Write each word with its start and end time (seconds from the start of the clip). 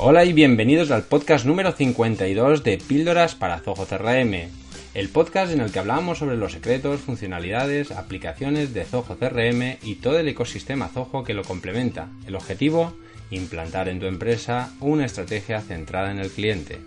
Hola 0.00 0.24
y 0.24 0.32
bienvenidos 0.32 0.92
al 0.92 1.02
podcast 1.02 1.44
número 1.44 1.72
52 1.72 2.62
de 2.62 2.78
Píldoras 2.78 3.34
para 3.34 3.58
Zoho 3.58 3.84
CRM, 3.84 4.48
el 4.94 5.08
podcast 5.08 5.52
en 5.52 5.60
el 5.60 5.72
que 5.72 5.80
hablamos 5.80 6.18
sobre 6.18 6.36
los 6.36 6.52
secretos, 6.52 7.00
funcionalidades, 7.00 7.90
aplicaciones 7.90 8.72
de 8.72 8.84
Zoho 8.84 9.16
CRM 9.18 9.78
y 9.82 9.96
todo 9.96 10.20
el 10.20 10.28
ecosistema 10.28 10.86
Zoho 10.86 11.24
que 11.24 11.34
lo 11.34 11.42
complementa. 11.42 12.10
El 12.28 12.36
objetivo, 12.36 12.94
implantar 13.32 13.88
en 13.88 13.98
tu 13.98 14.06
empresa 14.06 14.72
una 14.78 15.04
estrategia 15.04 15.60
centrada 15.62 16.12
en 16.12 16.20
el 16.20 16.30
cliente. 16.30 16.78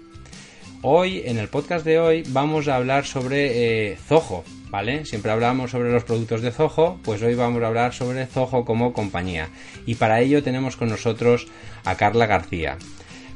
Hoy, 0.81 1.21
en 1.25 1.37
el 1.37 1.49
podcast 1.49 1.83
de 1.83 1.99
hoy, 1.99 2.23
vamos 2.29 2.69
a 2.69 2.77
hablar 2.77 3.05
sobre 3.05 3.89
eh, 3.91 3.97
Zoho, 3.97 4.45
¿vale? 4.69 5.03
Siempre 5.03 5.31
hablamos 5.33 5.71
sobre 5.71 5.91
los 5.91 6.05
productos 6.05 6.41
de 6.41 6.51
Zoho, 6.51 6.97
pues 7.03 7.21
hoy 7.21 7.35
vamos 7.35 7.61
a 7.61 7.67
hablar 7.67 7.93
sobre 7.93 8.25
Zoho 8.25 8.63
como 8.63 8.93
compañía. 8.93 9.49
Y 9.85 9.95
para 9.95 10.21
ello 10.21 10.41
tenemos 10.41 10.77
con 10.77 10.87
nosotros 10.87 11.47
a 11.83 11.95
Carla 11.97 12.25
García. 12.25 12.77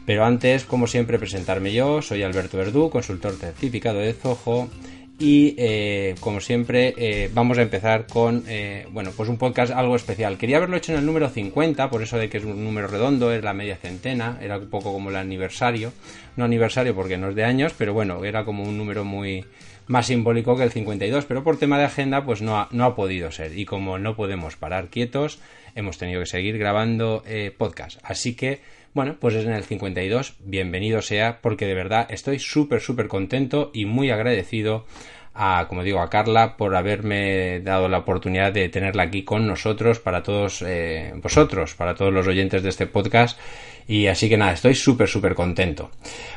Pero 0.05 0.23
antes, 0.23 0.65
como 0.65 0.87
siempre, 0.87 1.17
presentarme 1.17 1.73
yo. 1.73 2.01
Soy 2.01 2.21
Alberto 2.23 2.57
Verdú, 2.57 2.89
consultor 2.89 3.33
certificado 3.33 3.99
de 3.99 4.13
Zoho. 4.13 4.69
Y 5.17 5.55
eh, 5.57 6.15
como 6.19 6.41
siempre, 6.41 6.93
eh, 6.97 7.31
vamos 7.33 7.57
a 7.57 7.61
empezar 7.61 8.05
con 8.05 8.43
eh, 8.47 8.85
bueno, 8.91 9.11
pues 9.15 9.29
un 9.29 9.37
podcast 9.37 9.71
algo 9.71 9.95
especial. 9.95 10.37
Quería 10.37 10.57
haberlo 10.57 10.75
hecho 10.75 10.91
en 10.91 10.99
el 10.99 11.05
número 11.05 11.29
50, 11.29 11.89
por 11.89 12.03
eso 12.03 12.17
de 12.17 12.29
que 12.29 12.37
es 12.37 12.43
un 12.43 12.63
número 12.65 12.87
redondo, 12.87 13.31
es 13.31 13.41
la 13.41 13.53
media 13.53 13.77
centena, 13.77 14.37
era 14.41 14.57
un 14.57 14.69
poco 14.69 14.91
como 14.91 15.09
el 15.09 15.15
aniversario. 15.15 15.93
No 16.35 16.43
aniversario 16.43 16.93
porque 16.93 17.17
no 17.17 17.29
es 17.29 17.35
de 17.35 17.45
años, 17.45 17.73
pero 17.77 17.93
bueno, 17.93 18.25
era 18.25 18.43
como 18.43 18.63
un 18.63 18.77
número 18.77 19.05
muy 19.05 19.45
más 19.87 20.07
simbólico 20.07 20.57
que 20.57 20.63
el 20.63 20.71
52, 20.71 21.25
pero 21.25 21.43
por 21.43 21.57
tema 21.57 21.77
de 21.77 21.85
agenda, 21.85 22.25
pues 22.25 22.41
no 22.41 22.57
ha, 22.57 22.67
no 22.71 22.83
ha 22.83 22.95
podido 22.95 23.31
ser. 23.31 23.57
Y 23.57 23.63
como 23.63 23.97
no 23.97 24.17
podemos 24.17 24.57
parar 24.57 24.89
quietos, 24.89 25.39
hemos 25.75 25.97
tenido 25.97 26.19
que 26.19 26.25
seguir 26.25 26.57
grabando 26.57 27.23
podcast. 27.57 27.99
Así 28.03 28.35
que 28.35 28.59
bueno, 28.95 29.17
pues 29.19 29.35
es 29.35 29.45
en 29.45 29.51
el 29.51 29.65
52, 29.65 30.37
bienvenido 30.39 31.01
sea, 31.01 31.41
porque 31.41 31.67
de 31.67 31.73
verdad 31.73 32.07
estoy 32.09 32.39
súper, 32.39 32.79
súper 32.79 33.09
contento 33.09 33.69
y 33.73 33.83
muy 33.83 34.09
agradecido 34.09 34.85
a, 35.33 35.65
como 35.67 35.83
digo, 35.83 35.99
a 35.99 36.09
Carla 36.09 36.55
por 36.55 36.73
haberme 36.77 37.59
dado 37.59 37.89
la 37.89 37.97
oportunidad 37.97 38.53
de 38.53 38.69
tenerla 38.69 39.03
aquí 39.03 39.25
con 39.25 39.45
nosotros, 39.45 39.99
para 39.99 40.23
todos 40.23 40.63
eh, 40.65 41.11
vosotros, 41.21 41.75
para 41.75 41.93
todos 41.93 42.13
los 42.13 42.25
oyentes 42.25 42.63
de 42.63 42.69
este 42.69 42.87
podcast. 42.87 43.37
Y 43.85 44.07
así 44.07 44.29
que 44.29 44.37
nada, 44.37 44.53
estoy 44.53 44.73
súper, 44.73 45.09
súper 45.09 45.35
contento. 45.35 45.91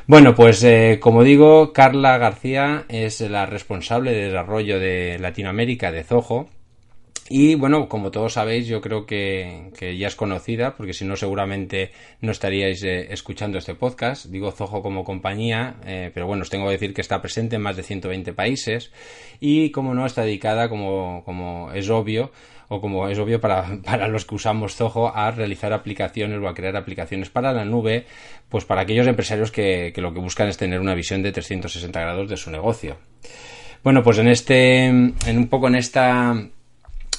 Bueno, 0.09 0.35
pues 0.35 0.65
eh, 0.65 0.99
como 1.01 1.23
digo, 1.23 1.73
Carla 1.73 2.19
García 2.19 2.87
es 2.89 3.21
la 3.21 3.47
responsable 3.47 4.11
de 4.11 4.25
desarrollo 4.27 4.81
de 4.81 5.17
Latinoamérica 5.21 5.93
de 5.93 6.03
Zoho 6.03 6.49
y 7.31 7.55
bueno, 7.57 7.89
como 7.89 8.11
todos 8.11 8.33
sabéis, 8.33 8.67
yo 8.67 8.81
creo 8.81 9.05
que, 9.05 9.71
ya 9.99 10.07
es 10.07 10.17
conocida, 10.17 10.75
porque 10.75 10.95
si 10.95 11.05
no 11.05 11.15
seguramente 11.15 11.93
no 12.21 12.33
estaríais 12.33 12.83
eh, 12.85 13.13
escuchando 13.13 13.59
este 13.59 13.75
podcast. 13.75 14.27
Digo 14.27 14.51
Zoho 14.51 14.83
como 14.83 15.05
compañía, 15.05 15.77
eh, 15.85 16.11
pero 16.15 16.27
bueno, 16.27 16.43
os 16.43 16.51
tengo 16.51 16.67
que 16.67 16.73
decir 16.73 16.95
que 16.95 17.03
está 17.03 17.21
presente 17.21 17.57
en 17.57 17.63
más 17.63 17.77
de 17.77 17.83
120 17.83 18.33
países 18.33 18.93
y 19.41 19.71
como 19.71 19.95
no 19.95 20.07
está 20.07 20.23
dedicada, 20.23 20.71
como, 20.71 21.23
como 21.25 21.71
es 21.73 21.91
obvio, 21.91 22.33
o 22.69 22.81
como 22.81 23.09
es 23.09 23.19
obvio 23.19 23.41
para, 23.41 23.79
para, 23.85 24.09
los 24.09 24.25
que 24.25 24.35
usamos 24.35 24.75
Zoho, 24.75 25.15
a 25.15 25.31
realizar 25.31 25.75
aplicaciones 25.75 26.41
o 26.41 26.49
a 26.49 26.55
crear 26.55 26.77
aplicaciones 26.77 27.29
para 27.29 27.53
la 27.53 27.67
nube, 27.67 28.07
pues 28.49 28.65
para 28.65 28.83
aquellos 28.83 29.07
empresarios 29.07 29.51
que, 29.51 29.93
que 29.95 30.01
lo 30.01 30.15
que 30.15 30.21
buscan 30.21 30.49
es 30.49 30.57
tener 30.57 30.81
una 30.81 30.95
visión 30.95 31.23
de 31.23 31.33
360 31.33 32.01
grados 32.01 32.31
de 32.31 32.39
su 32.39 32.51
negocio. 32.51 32.97
Bueno, 33.85 34.03
pues 34.03 34.19
en 34.19 34.29
este, 34.29 34.87
en 34.87 35.15
un 35.27 35.49
poco 35.49 35.69
en 35.69 35.77
esta 35.77 36.35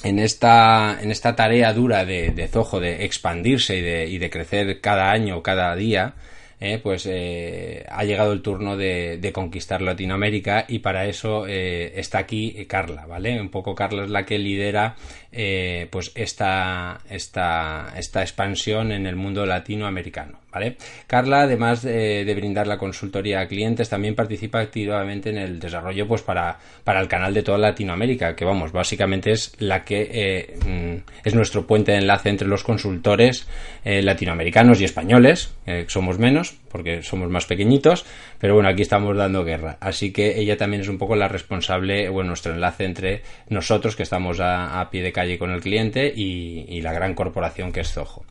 en 0.02 0.18
esta, 0.18 0.98
en 1.00 1.10
esta 1.10 1.36
tarea 1.36 1.72
dura 1.72 2.04
de, 2.04 2.30
de 2.30 2.48
Zoho 2.48 2.80
de 2.80 3.04
expandirse 3.04 3.76
y 3.78 3.80
de, 3.82 4.06
y 4.08 4.18
de 4.18 4.30
crecer 4.30 4.80
cada 4.80 5.10
año, 5.10 5.42
cada 5.42 5.74
día, 5.76 6.14
eh, 6.60 6.78
pues 6.82 7.06
eh, 7.06 7.86
ha 7.88 8.04
llegado 8.04 8.32
el 8.32 8.42
turno 8.42 8.76
de, 8.76 9.18
de, 9.18 9.32
conquistar 9.32 9.80
Latinoamérica 9.80 10.66
y 10.68 10.80
para 10.80 11.06
eso 11.06 11.46
eh, 11.46 11.98
está 11.98 12.18
aquí 12.18 12.66
Carla, 12.66 13.06
¿vale? 13.06 13.40
Un 13.40 13.50
poco 13.50 13.74
Carla 13.74 14.04
es 14.04 14.10
la 14.10 14.26
que 14.26 14.38
lidera 14.38 14.96
eh, 15.32 15.88
pues 15.90 16.12
esta, 16.14 17.00
esta, 17.08 17.92
esta 17.96 18.22
expansión 18.22 18.92
en 18.92 19.06
el 19.06 19.16
mundo 19.16 19.46
latinoamericano. 19.46 20.40
¿vale? 20.52 20.76
Carla, 21.06 21.42
además 21.42 21.82
de, 21.82 22.32
brindar 22.34 22.66
la 22.66 22.78
consultoría 22.78 23.40
a 23.40 23.46
clientes, 23.46 23.88
también 23.88 24.14
participa 24.14 24.60
activamente 24.60 25.30
en 25.30 25.38
el 25.38 25.58
desarrollo 25.58 26.06
pues, 26.08 26.22
para, 26.22 26.58
para 26.84 27.00
el 27.00 27.08
canal 27.08 27.34
de 27.34 27.42
toda 27.42 27.58
Latinoamérica, 27.58 28.34
que 28.34 28.44
vamos, 28.44 28.72
básicamente 28.72 29.32
es 29.32 29.54
la 29.58 29.84
que 29.84 30.08
eh, 30.12 30.58
mm, 30.66 31.10
es 31.24 31.34
nuestro 31.34 31.66
puente 31.66 31.92
de 31.92 31.98
enlace 31.98 32.28
entre 32.28 32.48
los 32.48 32.64
consultores 32.64 33.46
eh, 33.84 34.02
latinoamericanos 34.02 34.80
y 34.80 34.84
españoles, 34.84 35.54
eh, 35.66 35.84
somos 35.88 36.18
menos, 36.18 36.59
porque 36.70 37.02
somos 37.02 37.28
más 37.28 37.46
pequeñitos, 37.46 38.06
pero 38.38 38.54
bueno, 38.54 38.68
aquí 38.68 38.82
estamos 38.82 39.16
dando 39.16 39.44
guerra. 39.44 39.76
Así 39.80 40.12
que 40.12 40.38
ella 40.38 40.56
también 40.56 40.82
es 40.82 40.88
un 40.88 40.98
poco 40.98 41.16
la 41.16 41.28
responsable, 41.28 42.08
bueno, 42.08 42.28
nuestro 42.28 42.54
enlace 42.54 42.84
entre 42.84 43.22
nosotros, 43.48 43.96
que 43.96 44.02
estamos 44.02 44.40
a, 44.40 44.80
a 44.80 44.90
pie 44.90 45.02
de 45.02 45.12
calle 45.12 45.38
con 45.38 45.50
el 45.50 45.60
cliente, 45.60 46.12
y, 46.14 46.80
la 46.80 46.92
gran 46.92 47.14
corporación 47.14 47.72
que 47.72 47.80
es 47.80 47.92
Zoho. 47.92 48.24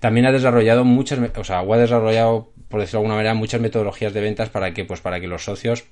También 0.00 0.26
ha 0.26 0.32
desarrollado 0.32 0.84
muchas, 0.84 1.18
o 1.36 1.44
sea, 1.44 1.60
ha 1.60 1.76
desarrollado, 1.78 2.52
por 2.68 2.80
decirlo 2.80 3.00
de 3.00 3.04
alguna 3.04 3.14
manera, 3.16 3.34
muchas 3.34 3.60
metodologías 3.60 4.12
de 4.12 4.20
ventas 4.20 4.50
para 4.50 4.74
que, 4.74 4.84
pues, 4.84 5.00
para 5.00 5.20
que 5.20 5.26
los 5.26 5.44
socios, 5.44 5.84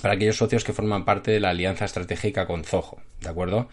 para 0.00 0.14
aquellos 0.14 0.36
socios 0.36 0.64
que 0.64 0.72
forman 0.72 1.04
parte 1.04 1.30
de 1.30 1.40
la 1.40 1.50
alianza 1.50 1.84
estratégica 1.84 2.46
con 2.46 2.64
Zoho, 2.64 2.98
¿de 3.20 3.28
acuerdo? 3.28 3.68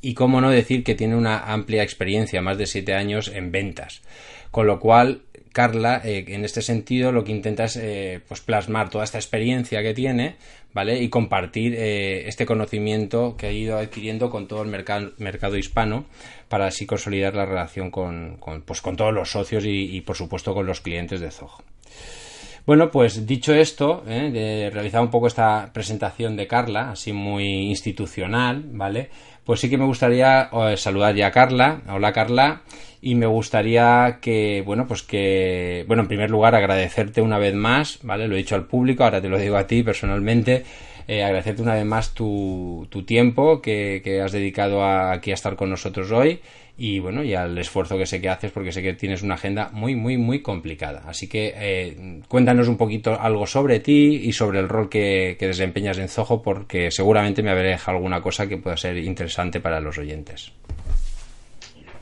Y 0.00 0.14
cómo 0.14 0.40
no 0.40 0.50
decir 0.50 0.84
que 0.84 0.94
tiene 0.94 1.16
una 1.16 1.38
amplia 1.38 1.82
experiencia, 1.82 2.42
más 2.42 2.58
de 2.58 2.66
siete 2.66 2.94
años 2.94 3.28
en 3.28 3.52
ventas. 3.52 4.02
Con 4.50 4.66
lo 4.66 4.80
cual, 4.80 5.22
Carla, 5.56 6.02
eh, 6.04 6.22
en 6.28 6.44
este 6.44 6.60
sentido, 6.60 7.12
lo 7.12 7.24
que 7.24 7.32
intenta 7.32 7.64
es 7.64 7.78
eh, 7.78 8.20
pues 8.28 8.42
plasmar 8.42 8.90
toda 8.90 9.04
esta 9.04 9.16
experiencia 9.16 9.82
que 9.82 9.94
tiene, 9.94 10.36
¿vale? 10.74 11.02
Y 11.02 11.08
compartir 11.08 11.74
eh, 11.78 12.28
este 12.28 12.44
conocimiento 12.44 13.38
que 13.38 13.46
ha 13.46 13.52
ido 13.52 13.78
adquiriendo 13.78 14.28
con 14.28 14.48
todo 14.48 14.60
el 14.62 14.68
mercado, 14.68 15.12
mercado 15.16 15.56
hispano 15.56 16.04
para 16.50 16.66
así 16.66 16.84
consolidar 16.84 17.34
la 17.34 17.46
relación 17.46 17.90
con, 17.90 18.38
pues, 18.66 18.82
con 18.82 18.96
todos 18.96 19.14
los 19.14 19.30
socios 19.30 19.64
y, 19.66 19.98
por 20.02 20.14
supuesto, 20.14 20.52
con 20.52 20.66
los 20.66 20.82
clientes 20.82 21.20
de 21.20 21.30
Zoho. 21.30 21.62
Bueno, 22.66 22.90
pues 22.90 23.26
dicho 23.26 23.54
esto, 23.54 24.04
¿eh? 24.06 24.30
de 24.30 25.00
un 25.00 25.08
poco 25.08 25.26
esta 25.26 25.70
presentación 25.72 26.36
de 26.36 26.46
Carla, 26.46 26.90
así 26.90 27.14
muy 27.14 27.46
institucional, 27.70 28.62
¿vale? 28.72 29.08
Pues 29.42 29.60
sí 29.60 29.70
que 29.70 29.78
me 29.78 29.86
gustaría 29.86 30.50
saludar 30.76 31.14
ya 31.14 31.28
a 31.28 31.30
Carla. 31.30 31.80
Hola 31.88 32.12
Carla. 32.12 32.60
Y 33.00 33.14
me 33.14 33.26
gustaría 33.26 34.18
que, 34.20 34.62
bueno, 34.64 34.86
pues 34.86 35.02
que, 35.02 35.84
bueno, 35.86 36.02
en 36.02 36.08
primer 36.08 36.30
lugar 36.30 36.54
agradecerte 36.54 37.20
una 37.20 37.38
vez 37.38 37.54
más, 37.54 37.98
¿vale? 38.02 38.28
Lo 38.28 38.34
he 38.34 38.38
dicho 38.38 38.54
al 38.54 38.66
público, 38.66 39.04
ahora 39.04 39.20
te 39.20 39.28
lo 39.28 39.38
digo 39.38 39.56
a 39.56 39.66
ti 39.66 39.82
personalmente. 39.82 40.64
Eh, 41.08 41.22
agradecerte 41.22 41.62
una 41.62 41.74
vez 41.74 41.84
más 41.84 42.14
tu, 42.14 42.86
tu 42.90 43.04
tiempo 43.04 43.62
que, 43.62 44.00
que, 44.02 44.20
has 44.20 44.32
dedicado 44.32 44.82
a, 44.82 45.12
aquí 45.12 45.30
a 45.30 45.34
estar 45.34 45.54
con 45.54 45.70
nosotros 45.70 46.10
hoy 46.10 46.40
y 46.78 46.98
bueno, 46.98 47.24
y 47.24 47.34
al 47.34 47.56
esfuerzo 47.56 47.96
que 47.96 48.06
sé 48.06 48.20
que 48.20 48.28
haces 48.28 48.52
porque 48.52 48.72
sé 48.72 48.82
que 48.82 48.92
tienes 48.92 49.22
una 49.22 49.34
agenda 49.34 49.70
muy, 49.72 49.94
muy, 49.94 50.18
muy 50.18 50.42
complicada. 50.42 51.02
Así 51.06 51.26
que 51.26 51.54
eh, 51.56 52.20
cuéntanos 52.28 52.68
un 52.68 52.76
poquito 52.76 53.18
algo 53.18 53.46
sobre 53.46 53.80
ti 53.80 54.20
y 54.24 54.32
sobre 54.32 54.58
el 54.58 54.68
rol 54.68 54.88
que, 54.88 55.36
que 55.38 55.46
desempeñas 55.46 55.98
en 55.98 56.08
Zoho 56.08 56.42
porque 56.42 56.90
seguramente 56.90 57.42
me 57.42 57.50
habré 57.50 57.70
dejado 57.70 57.96
alguna 57.96 58.20
cosa 58.20 58.46
que 58.46 58.58
pueda 58.58 58.76
ser 58.76 58.98
interesante 58.98 59.60
para 59.60 59.80
los 59.80 59.96
oyentes. 59.96 60.52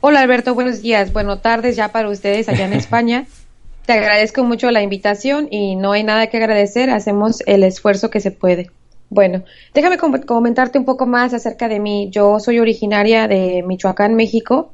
Hola 0.07 0.19
Alberto, 0.19 0.53
buenos 0.53 0.83
días, 0.83 1.11
buenas 1.13 1.41
tardes 1.41 1.75
ya 1.75 1.87
para 1.87 2.09
ustedes 2.09 2.47
allá 2.47 2.67
en 2.67 2.73
España. 2.83 3.25
Te 3.87 3.93
agradezco 3.93 4.43
mucho 4.43 4.69
la 4.69 4.83
invitación 4.83 5.47
y 5.49 5.75
no 5.75 5.93
hay 5.93 6.03
nada 6.03 6.27
que 6.27 6.37
agradecer, 6.37 6.91
hacemos 6.91 7.41
el 7.47 7.63
esfuerzo 7.63 8.11
que 8.11 8.19
se 8.19 8.29
puede. 8.29 8.69
Bueno, 9.09 9.41
déjame 9.73 9.97
com 9.97 10.13
comentarte 10.21 10.77
un 10.77 10.85
poco 10.85 11.07
más 11.07 11.33
acerca 11.33 11.67
de 11.67 11.79
mí. 11.79 12.09
Yo 12.11 12.39
soy 12.39 12.59
originaria 12.59 13.27
de 13.27 13.63
Michoacán, 13.65 14.13
México. 14.13 14.73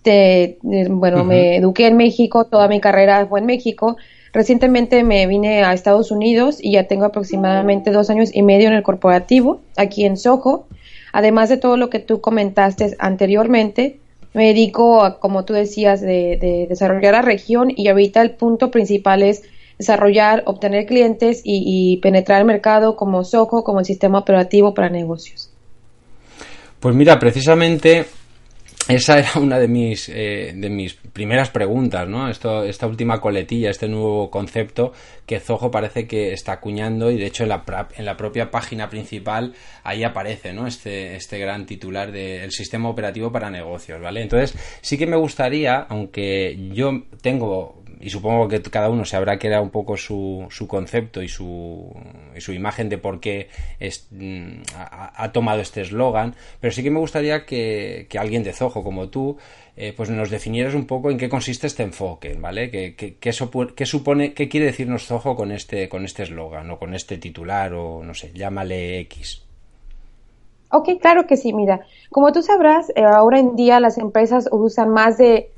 Te, 0.00 0.42
eh, 0.44 0.86
bueno, 0.88 1.18
uh 1.18 1.20
-huh. 1.20 1.26
me 1.26 1.56
eduqué 1.56 1.86
en 1.86 1.98
México, 1.98 2.46
toda 2.46 2.66
mi 2.66 2.80
carrera 2.80 3.26
fue 3.26 3.40
en 3.40 3.44
México. 3.44 3.98
Recientemente 4.32 5.04
me 5.04 5.26
vine 5.26 5.62
a 5.62 5.74
Estados 5.74 6.10
Unidos 6.10 6.56
y 6.58 6.72
ya 6.72 6.84
tengo 6.84 7.04
aproximadamente 7.04 7.90
dos 7.90 8.08
años 8.08 8.30
y 8.32 8.40
medio 8.40 8.68
en 8.68 8.74
el 8.76 8.82
corporativo, 8.82 9.60
aquí 9.76 10.06
en 10.06 10.16
Soho. 10.16 10.68
Además 11.12 11.50
de 11.50 11.58
todo 11.58 11.76
lo 11.76 11.90
que 11.90 11.98
tú 11.98 12.22
comentaste 12.22 12.96
anteriormente, 12.98 13.99
me 14.32 14.46
dedico, 14.46 15.02
a, 15.02 15.18
como 15.18 15.44
tú 15.44 15.54
decías, 15.54 16.00
de, 16.00 16.66
desarrollar 16.68 17.14
la 17.14 17.22
región 17.22 17.72
y 17.74 17.88
ahorita 17.88 18.22
el 18.22 18.32
punto 18.32 18.70
principal 18.70 19.22
es 19.22 19.42
desarrollar, 19.78 20.42
obtener 20.46 20.86
clientes 20.86 21.40
y, 21.42 21.98
penetrar 22.02 22.40
el 22.40 22.46
mercado 22.46 22.96
como 22.96 23.24
Soho, 23.24 23.64
como 23.64 23.80
el 23.80 23.86
sistema 23.86 24.18
operativo 24.18 24.74
para 24.74 24.90
negocios. 24.90 25.50
Pues 26.80 26.94
mira, 26.94 27.18
precisamente 27.18 28.06
esa 28.94 29.18
era 29.18 29.32
una 29.36 29.58
de 29.58 29.68
mis, 29.68 30.08
eh, 30.08 30.52
de 30.54 30.70
mis 30.70 30.94
primeras 30.94 31.50
preguntas, 31.50 32.08
¿no? 32.08 32.28
Esto, 32.28 32.64
esta 32.64 32.86
última 32.86 33.20
coletilla, 33.20 33.70
este 33.70 33.88
nuevo 33.88 34.30
concepto 34.30 34.92
que 35.26 35.40
Zoho 35.40 35.70
parece 35.70 36.06
que 36.06 36.32
está 36.32 36.52
acuñando 36.52 37.10
y 37.10 37.18
de 37.18 37.26
hecho 37.26 37.44
en 37.44 37.50
la, 37.50 37.88
en 37.96 38.04
la 38.04 38.16
propia 38.16 38.50
página 38.50 38.88
principal 38.88 39.54
ahí 39.84 40.02
aparece, 40.02 40.52
¿no? 40.52 40.66
Este, 40.66 41.16
este 41.16 41.38
gran 41.38 41.66
titular 41.66 42.12
del 42.12 42.50
sistema 42.50 42.88
operativo 42.88 43.30
para 43.30 43.50
negocios, 43.50 44.00
¿vale? 44.00 44.22
Entonces 44.22 44.56
sí 44.80 44.98
que 44.98 45.06
me 45.06 45.16
gustaría, 45.16 45.76
aunque 45.88 46.70
yo 46.72 47.04
tengo 47.20 47.79
y 48.00 48.10
supongo 48.10 48.48
que 48.48 48.62
cada 48.62 48.88
uno 48.88 49.04
se 49.04 49.16
habrá 49.16 49.38
quedado 49.38 49.62
un 49.62 49.70
poco 49.70 49.96
su, 49.96 50.46
su 50.50 50.66
concepto 50.66 51.22
y 51.22 51.28
su, 51.28 51.94
y 52.34 52.40
su 52.40 52.52
imagen 52.52 52.88
de 52.88 52.98
por 52.98 53.20
qué 53.20 53.48
mm, 54.10 54.62
ha, 54.74 55.32
tomado 55.32 55.60
este 55.60 55.82
eslogan, 55.82 56.34
pero 56.60 56.72
sí 56.72 56.82
que 56.82 56.90
me 56.90 56.98
gustaría 56.98 57.44
que, 57.44 58.08
alguien 58.18 58.42
de 58.42 58.52
Zoho 58.52 58.82
como 58.82 59.08
tú 59.08 59.36
eh, 59.76 59.92
pues 59.96 60.10
nos 60.10 60.30
definieras 60.30 60.74
un 60.74 60.86
poco 60.86 61.10
en 61.10 61.18
qué 61.18 61.28
consiste 61.28 61.66
este 61.66 61.82
enfoque, 61.82 62.34
¿vale? 62.34 62.70
¿Qué, 62.70 63.16
qué, 63.18 63.32
supone, 63.32 64.32
qué 64.32 64.48
quiere 64.48 64.66
decirnos 64.66 65.06
Zoho 65.06 65.36
con 65.36 65.52
este 65.52 65.88
con 65.88 66.04
este 66.04 66.22
eslogan 66.22 66.70
o 66.70 66.78
con 66.78 66.94
este 66.94 67.18
titular 67.18 67.72
o 67.74 68.02
no 68.02 68.14
sé, 68.14 68.32
llámale 68.34 69.00
X? 69.00 69.44
Ok, 70.72 70.88
claro 71.00 71.26
que 71.26 71.36
sí, 71.36 71.52
mira, 71.52 71.80
como 72.10 72.32
tú 72.32 72.42
sabrás, 72.42 72.90
eh, 72.94 73.02
ahora 73.02 73.40
en 73.40 73.56
día 73.56 73.80
las 73.80 73.98
empresas 73.98 74.48
usan 74.52 74.90
más 74.90 75.18
de 75.18 75.50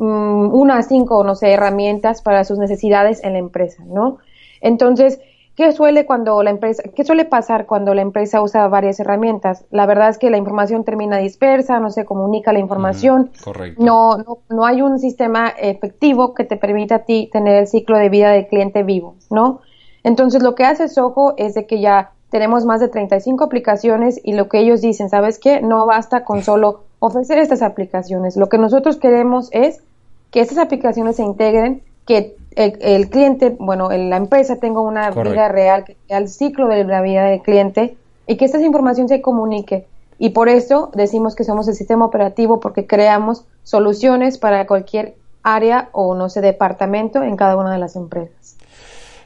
Mm, 0.00 0.54
unas 0.54 0.88
cinco, 0.88 1.22
no 1.24 1.34
sé, 1.34 1.52
herramientas 1.52 2.22
para 2.22 2.44
sus 2.44 2.58
necesidades 2.58 3.22
en 3.22 3.34
la 3.34 3.38
empresa, 3.38 3.84
¿no? 3.86 4.16
Entonces, 4.62 5.20
¿qué 5.56 5.72
suele 5.72 6.06
cuando 6.06 6.42
la 6.42 6.48
empresa, 6.48 6.82
qué 6.96 7.04
suele 7.04 7.26
pasar 7.26 7.66
cuando 7.66 7.92
la 7.92 8.00
empresa 8.00 8.40
usa 8.40 8.66
varias 8.68 8.98
herramientas? 8.98 9.66
La 9.70 9.84
verdad 9.84 10.08
es 10.08 10.16
que 10.16 10.30
la 10.30 10.38
información 10.38 10.84
termina 10.84 11.18
dispersa, 11.18 11.80
no 11.80 11.90
se 11.90 12.06
comunica 12.06 12.50
la 12.54 12.60
información, 12.60 13.30
No, 13.76 14.16
no, 14.16 14.38
no 14.48 14.64
hay 14.64 14.80
un 14.80 14.98
sistema 14.98 15.48
efectivo 15.50 16.32
que 16.32 16.44
te 16.44 16.56
permita 16.56 16.94
a 16.94 16.98
ti 17.00 17.28
tener 17.30 17.56
el 17.56 17.66
ciclo 17.66 17.98
de 17.98 18.08
vida 18.08 18.30
del 18.30 18.46
cliente 18.46 18.82
vivo, 18.82 19.16
¿no? 19.28 19.60
Entonces, 20.02 20.42
lo 20.42 20.54
que 20.54 20.64
hace 20.64 20.88
Soho 20.88 21.34
es 21.36 21.52
de 21.52 21.66
que 21.66 21.78
ya 21.78 22.12
tenemos 22.30 22.64
más 22.64 22.80
de 22.80 22.88
35 22.88 23.44
aplicaciones 23.44 24.18
y 24.24 24.32
lo 24.32 24.48
que 24.48 24.60
ellos 24.60 24.80
dicen, 24.80 25.10
¿sabes 25.10 25.38
qué? 25.38 25.60
No 25.60 25.84
basta 25.84 26.24
con 26.24 26.42
solo 26.42 26.84
ofrecer 27.00 27.36
estas 27.38 27.60
aplicaciones. 27.60 28.38
Lo 28.38 28.48
que 28.48 28.56
nosotros 28.56 28.96
queremos 28.96 29.50
es 29.52 29.82
que 30.30 30.40
estas 30.40 30.58
aplicaciones 30.58 31.16
se 31.16 31.22
integren, 31.22 31.82
que 32.06 32.36
el, 32.56 33.08
cliente, 33.10 33.56
bueno, 33.58 33.90
la 33.90 34.16
empresa 34.16 34.56
tenga 34.56 34.80
una 34.80 35.10
vida 35.10 35.48
real, 35.48 35.84
que 35.84 35.96
sea 36.08 36.18
el 36.18 36.28
ciclo 36.28 36.68
de 36.68 36.84
la 36.84 37.00
vida 37.00 37.24
del 37.24 37.40
cliente 37.40 37.96
y 38.26 38.36
que 38.36 38.44
esta 38.44 38.60
información 38.60 39.08
se 39.08 39.20
comunique. 39.20 39.86
Y 40.18 40.30
por 40.30 40.48
eso 40.48 40.90
decimos 40.94 41.34
que 41.34 41.44
somos 41.44 41.66
el 41.68 41.74
sistema 41.74 42.04
operativo 42.04 42.60
porque 42.60 42.86
creamos 42.86 43.44
soluciones 43.62 44.38
para 44.38 44.66
cualquier 44.66 45.14
área 45.42 45.88
o 45.92 46.14
no 46.14 46.28
sé, 46.28 46.40
departamento 46.40 47.22
en 47.22 47.36
cada 47.36 47.56
una 47.56 47.72
de 47.72 47.78
las 47.78 47.96
empresas. 47.96 48.56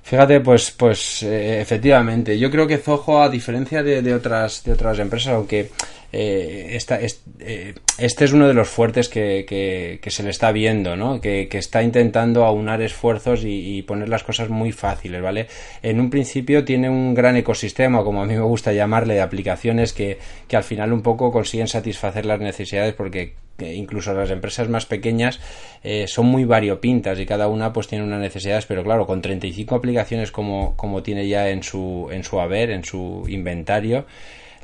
Fíjate, 0.03 0.41
pues, 0.41 0.71
pues 0.71 1.23
eh, 1.23 1.61
efectivamente, 1.61 2.39
yo 2.39 2.51
creo 2.51 2.67
que 2.67 2.77
Zoho, 2.77 3.23
a 3.23 3.31
diferencia 3.31 3.83
de, 3.83 4.03
de, 4.03 4.15
otras, 4.15 4.63
de 4.63 4.73
otras 4.73 4.99
empresas, 4.99 5.33
aunque 5.33 5.71
eh, 6.17 6.77
esta, 6.77 7.01
eh, 7.01 7.75
este 7.99 8.25
es 8.25 8.33
uno 8.33 8.47
de 8.47 8.55
los 8.55 8.69
fuertes 8.69 9.09
que, 9.09 9.99
se 10.07 10.23
le 10.23 10.31
está 10.31 10.53
viendo, 10.53 10.95
¿no? 10.95 11.21
Que, 11.21 11.49
está 11.51 11.83
intentando 11.83 12.45
aunar 12.45 12.83
esfuerzos 12.83 13.43
y, 13.45 13.83
poner 13.83 14.09
las 14.09 14.23
cosas 14.23 14.49
muy 14.49 14.71
fáciles, 14.71 15.21
¿vale? 15.21 15.49
En 15.83 15.99
un 15.99 16.11
principio 16.11 16.65
tiene 16.65 16.89
un 16.89 17.15
gran 17.15 17.35
ecosistema, 17.35 18.05
como 18.05 18.23
a 18.23 18.27
mí 18.27 18.35
me 18.35 18.43
gusta 18.43 18.73
llamarle, 18.73 19.15
de 19.15 19.23
aplicaciones 19.23 19.93
que, 19.93 20.19
que 20.47 20.57
al 20.57 20.63
final 20.63 20.93
un 20.93 21.03
poco 21.03 21.33
consiguen 21.33 21.67
satisfacer 21.67 22.27
las 22.27 22.39
necesidades 22.39 22.95
porque 22.95 23.35
incluso 23.59 24.15
las 24.15 24.31
empresas 24.31 24.69
más 24.69 24.87
pequeñas 24.87 25.41
eh, 25.83 26.07
son 26.07 26.27
muy 26.27 26.45
variopintas 26.45 27.19
y 27.19 27.27
cada 27.27 27.49
una 27.49 27.73
pues 27.73 27.87
tiene 27.87 28.05
unas 28.05 28.21
necesidades 28.21 28.67
pero 28.67 28.83
claro 28.83 29.07
con 29.07 29.23
35 29.23 29.77
aplicaciones 29.77 30.33
como, 30.33 30.77
como 30.77 31.05
tiene 31.05 31.29
ya 31.29 31.49
en 31.49 31.63
su 31.63 32.09
en 32.11 32.25
su 32.25 32.41
haber 32.41 32.71
en 32.71 32.85
su 32.85 33.25
inventario 33.29 34.07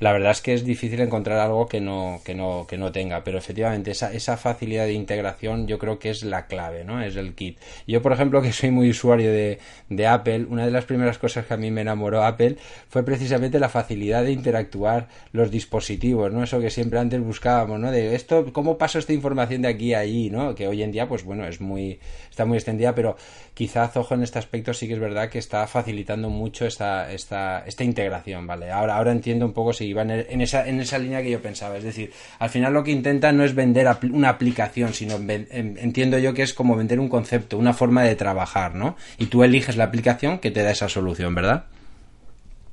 la 0.01 0.13
verdad 0.13 0.33
es 0.33 0.41
que 0.41 0.55
es 0.55 0.65
difícil 0.65 1.01
encontrar 1.01 1.39
algo 1.39 1.69
que 1.69 1.81
no, 1.81 2.21
que 2.25 2.35
no, 2.35 2.67
que 2.67 2.79
no 2.79 2.91
tenga, 2.91 3.23
pero 3.23 3.39
efectivamente 3.39 3.91
esa, 3.91 4.13
esa 4.13 4.39
facilidad 4.39 4.87
de 4.87 4.95
integración 4.95 5.67
yo 5.67 5.79
creo 5.79 5.99
que 5.99 6.09
es 6.11 6.23
la 6.25 6.47
clave, 6.47 6.85
¿no? 6.85 7.03
Es 7.03 7.17
el 7.17 7.35
kit. 7.35 7.59
Yo, 7.87 8.01
por 8.01 8.13
ejemplo, 8.13 8.41
que 8.41 8.53
soy 8.53 8.71
muy 8.71 8.89
usuario 8.89 9.31
de, 9.31 9.59
de 9.91 10.07
Apple, 10.07 10.47
una 10.49 10.65
de 10.65 10.71
las 10.71 10.87
primeras 10.87 11.19
cosas 11.19 11.45
que 11.45 11.53
a 11.53 11.59
mí 11.59 11.71
me 11.71 11.83
enamoró 11.83 12.25
Apple 12.25 12.57
fue 12.89 13.05
precisamente 13.05 13.61
la 13.61 13.69
facilidad 13.69 14.25
de 14.25 14.33
interactuar 14.33 15.09
los 15.33 15.51
dispositivos, 15.51 16.33
¿no? 16.33 16.43
Eso 16.43 16.61
que 16.61 16.71
siempre 16.71 16.99
antes 16.99 17.21
buscábamos, 17.21 17.79
¿no? 17.79 17.91
De 17.91 18.15
esto, 18.15 18.53
¿cómo 18.55 18.79
paso 18.79 18.99
esta 18.99 19.13
información 19.13 19.63
de 19.63 19.69
aquí 19.69 19.93
a 19.93 19.99
allí, 20.01 20.31
¿no? 20.31 20.55
Que 20.55 20.67
hoy 20.67 20.83
en 20.83 20.93
día, 20.93 21.09
pues 21.09 21.25
bueno, 21.25 21.47
es 21.47 21.61
muy, 21.61 22.01
está 22.31 22.47
muy 22.47 22.57
extendida, 22.57 22.95
pero 22.95 23.17
quizá 23.61 23.93
ojo 23.95 24.15
en 24.15 24.23
este 24.23 24.39
aspecto 24.39 24.73
sí 24.73 24.89
que 24.89 24.95
es 24.95 24.99
verdad 24.99 25.29
que 25.29 25.39
está 25.39 25.67
facilitando 25.67 26.31
mucho 26.31 26.65
esta, 26.65 27.13
esta, 27.13 27.63
esta 27.67 27.85
integración, 27.85 28.47
¿vale? 28.47 28.71
Ahora, 28.71 28.97
ahora 28.97 29.13
entiendo 29.13 29.45
un 29.45 29.53
poco 29.53 29.75
si 29.75 29.85
iban 29.85 30.11
en 30.11 30.41
esa, 30.41 30.67
en 30.67 30.81
esa 30.81 30.97
línea 30.97 31.21
que 31.21 31.31
yo 31.31 31.43
pensaba. 31.43 31.77
Es 31.77 31.85
decir, 31.85 32.11
al 32.39 32.49
final 32.49 32.73
lo 32.73 32.83
que 32.83 32.91
intenta 32.91 33.33
no 33.33 33.45
es 33.45 33.55
vender 33.55 33.87
una 34.15 34.31
aplicación, 34.31 34.95
sino 34.95 35.17
entiendo 35.17 36.17
yo 36.17 36.33
que 36.33 36.41
es 36.41 36.55
como 36.55 36.75
vender 36.75 37.01
un 37.01 37.11
concepto, 37.11 37.59
una 37.59 37.75
forma 37.75 38.03
de 38.03 38.17
trabajar, 38.17 38.75
¿no? 38.75 38.97
Y 39.19 39.27
tú 39.27 39.45
eliges 39.45 39.77
la 39.77 39.85
aplicación 39.85 40.39
que 40.39 40.51
te 40.51 40.63
da 40.63 40.71
esa 40.71 40.89
solución, 40.89 41.35
¿verdad? 41.35 41.65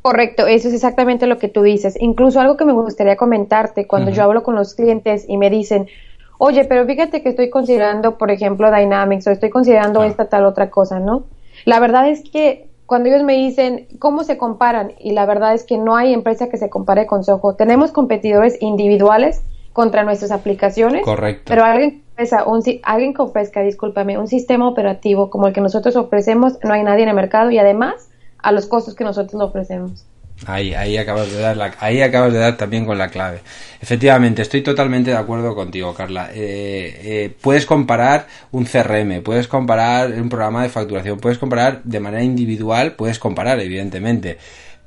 Correcto, 0.02 0.48
eso 0.48 0.70
es 0.70 0.74
exactamente 0.74 1.28
lo 1.28 1.38
que 1.38 1.50
tú 1.50 1.64
dices. 1.64 1.98
Incluso 2.00 2.40
algo 2.40 2.56
que 2.56 2.64
me 2.64 2.72
gustaría 2.72 3.18
comentarte 3.18 3.88
cuando 3.88 4.10
yo 4.12 4.24
hablo 4.24 4.42
con 4.42 4.56
los 4.56 4.74
clientes 4.74 5.26
y 5.28 5.36
me 5.36 5.50
dicen, 5.50 5.90
oye, 6.38 6.66
pero 6.66 6.86
fíjate 6.86 7.22
que 7.22 7.30
estoy 7.30 7.50
considerando, 7.50 8.18
por 8.18 8.32
ejemplo, 8.32 8.72
Dynamics 8.72 9.28
o 9.28 9.32
estoy 9.32 9.50
considerando 9.50 10.04
esta 10.04 10.26
tal 10.26 10.46
otra 10.46 10.70
cosa, 10.70 11.00
¿no? 11.00 11.24
La 11.66 11.80
verdad 11.80 12.10
es 12.10 12.24
que 12.30 12.70
cuando 12.86 13.10
ellos 13.10 13.24
me 13.24 13.34
dicen 13.34 13.88
cómo 14.00 14.24
se 14.24 14.38
comparan, 14.38 14.94
y 15.00 15.12
la 15.12 15.26
verdad 15.26 15.54
es 15.54 15.64
que 15.64 15.78
no 15.78 15.96
hay 15.96 16.14
empresa 16.14 16.50
que 16.50 16.58
se 16.58 16.70
compare 16.70 17.06
con 17.06 17.24
Soho. 17.24 17.56
Tenemos 17.56 17.92
competidores 17.92 18.62
individuales 18.62 19.44
contra 19.74 20.04
nuestras 20.04 20.32
aplicaciones. 20.32 21.04
Correcto. 21.04 21.44
Pero 21.46 21.64
alguien 21.64 22.02
un, 22.46 22.64
alguien 22.84 23.14
que 23.14 23.22
ofrezca, 23.22 23.62
discúlpame, 23.62 24.18
un 24.18 24.28
sistema 24.28 24.68
operativo 24.68 25.30
como 25.30 25.48
el 25.48 25.54
que 25.54 25.62
nosotros 25.62 25.96
ofrecemos, 25.96 26.58
no 26.64 26.74
hay 26.74 26.84
nadie 26.84 27.04
en 27.04 27.10
el 27.10 27.16
mercado 27.16 27.52
y 27.52 27.60
además 27.60 28.10
a 28.40 28.52
los 28.52 28.66
costos 28.66 28.96
que 28.96 29.04
nosotros 29.04 29.34
lo 29.40 29.46
ofrecemos. 29.46 30.06
Ahí, 30.46 30.74
ahí 30.74 30.98
acabas 30.98 31.32
de 31.32 31.40
dar 31.40 31.76
ahí 31.80 32.02
acabas 32.02 32.32
de 32.32 32.40
dar 32.40 32.58
también 32.58 32.86
con 32.86 32.98
la 32.98 33.10
clave. 33.10 33.42
Efectivamente, 33.82 34.44
estoy 34.44 34.62
totalmente 34.62 35.12
de 35.12 35.18
acuerdo 35.18 35.56
contigo, 35.56 35.94
Carla. 35.94 36.30
Eh, 36.34 37.02
eh, 37.04 37.36
puedes 37.42 37.66
comparar 37.66 38.28
un 38.52 38.66
CRM, 38.66 39.22
puedes 39.24 39.48
comparar 39.48 40.12
un 40.12 40.30
programa 40.30 40.64
de 40.64 40.70
facturación, 40.70 41.20
puedes 41.20 41.38
comparar 41.40 41.82
de 41.84 42.00
manera 42.00 42.24
individual, 42.24 42.94
puedes 42.94 43.20
comparar, 43.20 43.60
evidentemente. 43.60 44.38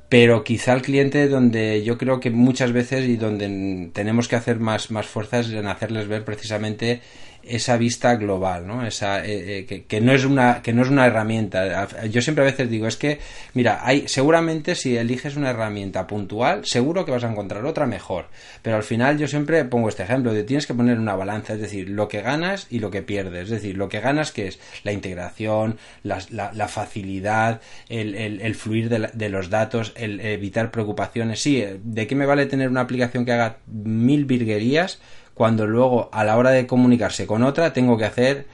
Pero 0.09 0.43
quizá 0.43 0.73
el 0.73 0.81
cliente 0.81 1.27
donde 1.27 1.83
yo 1.83 1.97
creo 1.97 2.19
que 2.19 2.31
muchas 2.31 2.71
veces 2.71 3.07
y 3.07 3.17
donde 3.17 3.89
tenemos 3.93 4.27
que 4.27 4.35
hacer 4.35 4.59
más, 4.59 4.91
más 4.91 5.05
fuerzas 5.07 5.49
en 5.49 5.67
hacerles 5.67 6.07
ver 6.07 6.25
precisamente 6.25 7.01
esa 7.43 7.77
vista 7.77 8.15
global, 8.15 8.67
¿no? 8.67 8.85
Esa, 8.85 9.25
eh, 9.25 9.65
eh, 9.69 9.85
que, 9.87 10.01
no 10.01 10.13
es 10.13 10.25
una, 10.25 10.61
que 10.61 10.73
no 10.73 10.81
es 10.81 10.89
una 10.89 11.05
herramienta. 11.05 11.87
Yo 12.07 12.21
siempre 12.21 12.43
a 12.43 12.47
veces 12.47 12.69
digo, 12.69 12.87
es 12.87 12.97
que, 12.97 13.19
mira, 13.53 13.81
hay, 13.83 14.07
seguramente 14.07 14.75
si 14.75 14.97
eliges 14.97 15.35
una 15.35 15.51
herramienta 15.51 16.07
puntual, 16.07 16.65
seguro 16.65 17.05
que 17.05 17.11
vas 17.11 17.23
a 17.23 17.31
encontrar 17.31 17.65
otra 17.65 17.85
mejor. 17.85 18.27
Pero 18.61 18.77
al 18.77 18.83
final 18.83 19.17
yo 19.17 19.27
siempre 19.27 19.65
pongo 19.65 19.89
este 19.89 20.03
ejemplo 20.03 20.33
de 20.33 20.43
tienes 20.43 20.67
que 20.67 20.73
poner 20.73 20.99
una 20.99 21.15
balanza, 21.15 21.53
es 21.53 21.61
decir, 21.61 21.89
lo 21.89 22.07
que 22.07 22.21
ganas 22.21 22.67
y 22.69 22.79
lo 22.79 22.91
que 22.91 23.01
pierdes. 23.01 23.43
Es 23.43 23.49
decir, 23.49 23.77
lo 23.77 23.89
que 23.89 23.99
ganas 23.99 24.31
que 24.31 24.47
es 24.47 24.59
la 24.83 24.91
integración, 24.91 25.77
la, 26.03 26.19
la, 26.29 26.67
facilidad, 26.67 27.61
el, 27.89 28.15
el, 28.15 28.55
fluir 28.55 28.89
de, 28.89 29.09
de, 29.13 29.29
los 29.29 29.49
datos, 29.49 29.93
el 29.95 30.19
evitar 30.19 30.71
preocupaciones. 30.71 31.41
Sí, 31.41 31.65
¿de 31.83 32.07
qué 32.07 32.15
me 32.15 32.25
vale 32.25 32.45
tener 32.45 32.69
una 32.69 32.81
aplicación 32.81 33.25
que 33.25 33.33
haga 33.33 33.57
mil 33.67 34.25
virguerías? 34.25 34.99
Cuando 35.33 35.67
luego 35.67 36.09
a 36.11 36.23
la 36.23 36.37
hora 36.37 36.51
de 36.51 36.67
comunicarse 36.67 37.27
con 37.27 37.43
otra 37.43 37.73
tengo 37.73 37.97
que 37.97 38.05
hacer 38.05 38.45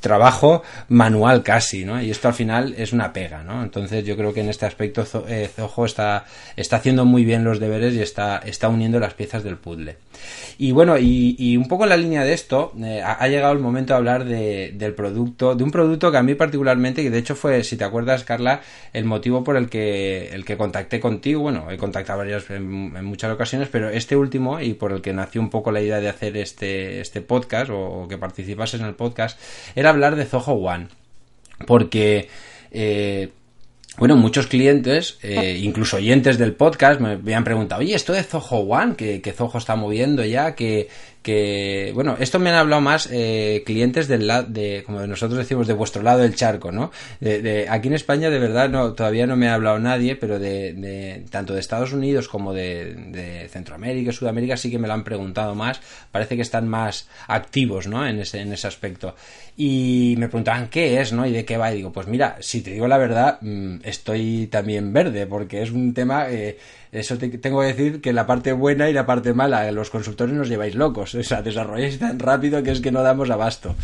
trabajo 0.00 0.62
manual 0.88 1.42
casi, 1.42 1.84
¿no? 1.84 2.02
Y 2.02 2.10
esto 2.10 2.28
al 2.28 2.34
final 2.34 2.74
es 2.76 2.92
una 2.92 3.12
pega, 3.12 3.42
¿no? 3.42 3.62
Entonces 3.62 4.04
yo 4.04 4.16
creo 4.16 4.32
que 4.32 4.40
en 4.40 4.48
este 4.48 4.66
aspecto 4.66 5.04
eh, 5.28 5.48
Zoho 5.54 5.84
está, 5.84 6.24
está 6.56 6.76
haciendo 6.76 7.04
muy 7.04 7.24
bien 7.24 7.44
los 7.44 7.60
deberes 7.60 7.94
y 7.94 8.00
está, 8.00 8.38
está 8.38 8.68
uniendo 8.68 8.98
las 8.98 9.14
piezas 9.14 9.44
del 9.44 9.56
puzzle. 9.56 9.96
Y 10.58 10.72
bueno, 10.72 10.96
y, 10.98 11.56
un 11.56 11.66
poco 11.68 11.84
en 11.84 11.90
la 11.90 11.96
línea 11.96 12.24
de 12.24 12.32
esto, 12.32 12.72
eh, 12.82 13.02
ha, 13.02 13.26
llegado 13.28 13.52
el 13.52 13.58
momento 13.58 13.92
de 13.92 13.96
hablar 13.96 14.24
de, 14.24 14.72
del 14.74 14.94
producto, 14.94 15.54
de 15.54 15.64
un 15.64 15.70
producto 15.70 16.10
que 16.10 16.18
a 16.18 16.22
mí 16.22 16.34
particularmente, 16.34 17.02
que 17.02 17.10
de 17.10 17.18
hecho 17.18 17.34
fue, 17.34 17.64
si 17.64 17.76
te 17.76 17.84
acuerdas, 17.84 18.24
Carla, 18.24 18.60
el 18.92 19.04
motivo 19.04 19.42
por 19.42 19.56
el 19.56 19.68
que, 19.68 20.28
el 20.32 20.44
que 20.44 20.56
contacté 20.56 21.00
contigo, 21.00 21.42
bueno, 21.42 21.70
he 21.70 21.78
contactado 21.78 22.18
varias 22.18 22.48
en, 22.50 23.04
muchas 23.04 23.32
ocasiones, 23.32 23.68
pero 23.70 23.88
este 23.88 24.16
último 24.16 24.60
y 24.60 24.74
por 24.74 24.92
el 24.92 25.00
que 25.00 25.12
nació 25.12 25.40
un 25.40 25.50
poco 25.50 25.72
la 25.72 25.80
idea 25.80 26.00
de 26.00 26.08
hacer 26.08 26.36
este, 26.36 27.00
este 27.00 27.20
podcast 27.20 27.70
o, 27.72 28.06
que 28.08 28.18
participases 28.18 28.80
en 28.80 28.86
el 28.86 28.94
podcast, 28.94 29.11
era 29.74 29.90
hablar 29.90 30.16
de 30.16 30.24
Zoho 30.24 30.52
One. 30.52 30.88
Porque 31.66 32.28
eh, 32.70 33.30
bueno, 33.98 34.16
muchos 34.16 34.46
clientes, 34.46 35.18
eh, 35.22 35.60
incluso 35.62 35.98
oyentes 35.98 36.38
del 36.38 36.54
podcast, 36.54 36.98
me 37.00 37.10
habían 37.10 37.44
preguntado, 37.44 37.82
oye, 37.82 37.94
esto 37.94 38.14
de 38.14 38.22
Zoho 38.22 38.60
One, 38.60 38.96
que 38.96 39.34
Zoho 39.36 39.58
está 39.58 39.76
moviendo 39.76 40.24
ya, 40.24 40.54
que, 40.54 40.88
que, 41.22 41.92
bueno, 41.94 42.16
esto 42.18 42.38
me 42.38 42.50
han 42.50 42.56
hablado 42.56 42.82
más 42.82 43.08
eh, 43.10 43.62
clientes 43.64 44.08
del 44.08 44.26
lado, 44.26 44.46
de, 44.48 44.82
como 44.84 45.06
nosotros 45.06 45.38
decimos, 45.38 45.66
de 45.66 45.74
vuestro 45.74 46.02
lado 46.02 46.20
del 46.20 46.34
charco, 46.34 46.72
¿no? 46.72 46.90
De, 47.20 47.66
aquí 47.68 47.88
en 47.88 47.94
España, 47.94 48.30
de 48.30 48.38
verdad, 48.38 48.68
no, 48.68 48.92
todavía 48.92 49.26
no 49.26 49.36
me 49.36 49.48
ha 49.48 49.54
hablado 49.54 49.78
nadie, 49.78 50.16
pero 50.16 50.38
de, 50.38 51.24
tanto 51.30 51.54
de 51.54 51.60
Estados 51.60 51.92
Unidos 51.92 52.28
como 52.28 52.52
de, 52.52 52.94
de 52.94 53.48
Centroamérica 53.48 54.12
Sudamérica 54.12 54.56
sí 54.56 54.70
que 54.70 54.78
me 54.78 54.88
lo 54.88 54.94
han 54.94 55.04
preguntado 55.04 55.54
más. 55.54 55.80
Parece 56.10 56.36
que 56.36 56.42
están 56.42 56.68
más 56.68 57.08
activos, 57.28 57.86
¿no? 57.86 58.06
En 58.06 58.20
ese, 58.20 58.40
en 58.40 58.52
ese 58.52 58.66
aspecto. 58.66 59.14
Y 59.56 60.14
me 60.18 60.28
preguntaban 60.28 60.68
qué 60.68 61.00
es, 61.00 61.12
¿no? 61.12 61.26
Y 61.26 61.32
de 61.32 61.44
qué 61.44 61.56
va. 61.56 61.72
Y 61.72 61.76
digo, 61.76 61.92
pues 61.92 62.06
mira, 62.06 62.36
si 62.40 62.62
te 62.62 62.70
digo 62.72 62.88
la 62.88 62.98
verdad, 62.98 63.38
mm, 63.40 63.76
estoy 63.84 64.48
también 64.50 64.92
verde, 64.92 65.26
porque 65.26 65.62
es 65.62 65.70
un 65.70 65.92
tema, 65.94 66.30
eh, 66.30 66.58
eso 66.92 67.16
tengo 67.16 67.60
que 67.60 67.66
decir 67.66 68.02
que 68.02 68.12
la 68.12 68.26
parte 68.26 68.52
buena 68.52 68.90
y 68.90 68.92
la 68.92 69.06
parte 69.06 69.32
mala, 69.32 69.72
los 69.72 69.88
consultores 69.88 70.34
nos 70.34 70.50
lleváis 70.50 70.74
locos, 70.74 71.14
o 71.14 71.22
sea, 71.22 71.40
desarrolláis 71.40 71.98
tan 71.98 72.18
rápido 72.18 72.62
que 72.62 72.70
es 72.70 72.82
que 72.82 72.92
no 72.92 73.02
damos 73.02 73.30
abasto. 73.30 73.74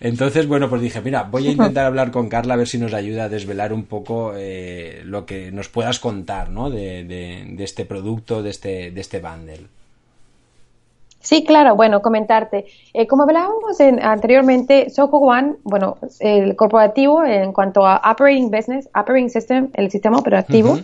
Entonces, 0.00 0.48
bueno, 0.48 0.70
pues 0.70 0.80
dije, 0.80 1.02
mira, 1.02 1.24
voy 1.24 1.46
a 1.46 1.50
intentar 1.52 1.84
hablar 1.84 2.10
con 2.10 2.30
Carla 2.30 2.54
a 2.54 2.56
ver 2.56 2.66
si 2.66 2.78
nos 2.78 2.94
ayuda 2.94 3.24
a 3.24 3.28
desvelar 3.28 3.74
un 3.74 3.84
poco 3.84 4.32
eh, 4.34 5.02
lo 5.04 5.26
que 5.26 5.52
nos 5.52 5.68
puedas 5.68 6.00
contar, 6.00 6.48
¿no? 6.48 6.70
De, 6.70 7.04
de, 7.04 7.62
este 7.62 7.84
producto, 7.84 8.42
de 8.42 8.48
este, 8.48 8.90
de 8.90 9.00
este 9.00 9.20
bundle. 9.20 9.66
Sí, 11.20 11.44
claro, 11.44 11.76
bueno, 11.76 12.00
comentarte. 12.00 12.64
Eh, 12.94 13.06
como 13.06 13.24
hablábamos 13.24 13.78
anteriormente, 13.80 14.88
Soho 14.88 15.18
One, 15.18 15.56
bueno, 15.64 15.98
el 16.20 16.56
corporativo 16.56 17.24
en 17.24 17.52
cuanto 17.52 17.86
a 17.86 18.00
Operating 18.10 18.50
Business, 18.50 18.88
Operating 18.94 19.28
System, 19.28 19.68
el 19.74 19.90
sistema 19.90 20.18
operativo, 20.18 20.78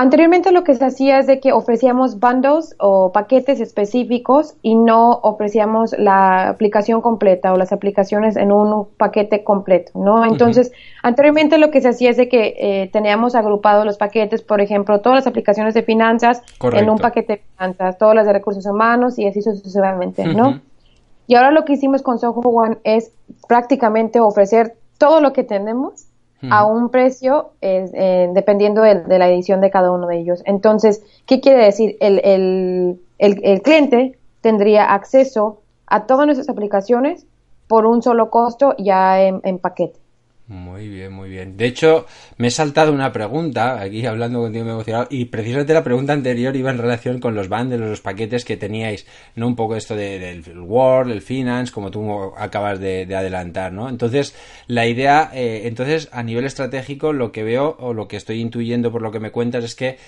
Anteriormente 0.00 0.52
lo 0.52 0.62
que 0.62 0.76
se 0.76 0.84
hacía 0.84 1.18
es 1.18 1.26
de 1.26 1.40
que 1.40 1.50
ofrecíamos 1.50 2.20
bundles 2.20 2.76
o 2.78 3.10
paquetes 3.10 3.60
específicos 3.60 4.54
y 4.62 4.76
no 4.76 5.10
ofrecíamos 5.10 5.92
la 5.98 6.50
aplicación 6.50 7.00
completa 7.00 7.52
o 7.52 7.56
las 7.56 7.72
aplicaciones 7.72 8.36
en 8.36 8.52
un 8.52 8.86
paquete 8.96 9.42
completo, 9.42 9.90
¿no? 9.96 10.24
Entonces, 10.24 10.70
anteriormente 11.02 11.58
lo 11.58 11.72
que 11.72 11.80
se 11.80 11.88
hacía 11.88 12.10
es 12.10 12.16
de 12.16 12.28
que 12.28 12.54
eh, 12.60 12.90
teníamos 12.92 13.34
agrupados 13.34 13.84
los 13.84 13.98
paquetes, 13.98 14.40
por 14.40 14.60
ejemplo, 14.60 15.00
todas 15.00 15.16
las 15.16 15.26
aplicaciones 15.26 15.74
de 15.74 15.82
finanzas 15.82 16.44
en 16.62 16.88
un 16.90 16.98
paquete 16.98 17.32
de 17.32 17.42
finanzas, 17.56 17.98
todas 17.98 18.14
las 18.14 18.24
de 18.24 18.34
recursos 18.34 18.66
humanos 18.66 19.18
y 19.18 19.26
así 19.26 19.42
sucesivamente, 19.42 20.24
¿no? 20.26 20.60
Y 21.26 21.34
ahora 21.34 21.50
lo 21.50 21.64
que 21.64 21.72
hicimos 21.72 22.02
con 22.02 22.20
Soho 22.20 22.38
One 22.38 22.78
es 22.84 23.10
prácticamente 23.48 24.20
ofrecer 24.20 24.76
todo 24.96 25.20
lo 25.20 25.32
que 25.32 25.42
tenemos 25.42 26.07
a 26.50 26.64
un 26.64 26.90
precio 26.90 27.50
eh, 27.60 28.30
dependiendo 28.32 28.82
de, 28.82 29.18
la 29.18 29.28
edición 29.28 29.60
de 29.60 29.70
cada 29.70 29.90
uno 29.90 30.06
de 30.06 30.18
ellos. 30.18 30.42
Entonces, 30.46 31.02
¿qué 31.26 31.40
quiere 31.40 31.64
decir? 31.64 31.96
El, 32.00 32.20
el, 32.24 33.00
el, 33.18 33.62
cliente 33.62 34.18
tendría 34.40 34.94
acceso 34.94 35.62
a 35.86 36.06
todas 36.06 36.26
nuestras 36.26 36.48
aplicaciones 36.48 37.26
por 37.66 37.86
un 37.86 38.02
solo 38.02 38.30
costo 38.30 38.74
ya 38.78 39.20
en 39.20 39.58
paquete. 39.58 39.98
Muy 40.48 40.88
bien, 40.88 41.12
muy 41.12 41.28
bien. 41.28 41.58
De 41.58 41.66
hecho, 41.66 42.06
me 42.38 42.48
he 42.48 42.50
saltado 42.50 42.90
una 42.90 43.12
pregunta, 43.12 43.78
aquí 43.82 44.06
hablando 44.06 44.40
contigo 44.40 44.64
me 44.64 44.70
he 44.70 44.74
emocionado, 44.74 45.06
y 45.10 45.26
precisamente 45.26 45.74
la 45.74 45.84
pregunta 45.84 46.14
anterior 46.14 46.56
iba 46.56 46.70
en 46.70 46.78
relación 46.78 47.20
con 47.20 47.34
los 47.34 47.50
bundles, 47.50 47.78
los 47.78 48.00
paquetes 48.00 48.46
que 48.46 48.56
teníais, 48.56 49.06
no 49.34 49.46
un 49.46 49.54
poco 49.54 49.76
esto 49.76 49.94
del 49.94 50.42
Word, 50.58 51.10
el 51.10 51.20
Finance, 51.20 51.70
como 51.70 51.90
tú 51.90 52.32
acabas 52.34 52.80
de, 52.80 53.02
adelantar, 53.14 53.74
¿no? 53.74 53.90
Entonces, 53.90 54.34
la 54.68 54.86
idea, 54.86 55.30
eh, 55.34 55.62
entonces, 55.66 56.08
a 56.12 56.22
nivel 56.22 56.46
estratégico, 56.46 57.12
lo 57.12 57.30
que 57.30 57.42
veo, 57.42 57.76
o 57.78 57.92
lo 57.92 58.08
que 58.08 58.16
estoy 58.16 58.40
intuyendo 58.40 58.90
por 58.90 59.02
lo 59.02 59.12
que 59.12 59.20
me 59.20 59.30
cuentas, 59.30 59.64
es 59.64 59.74
que 59.74 59.98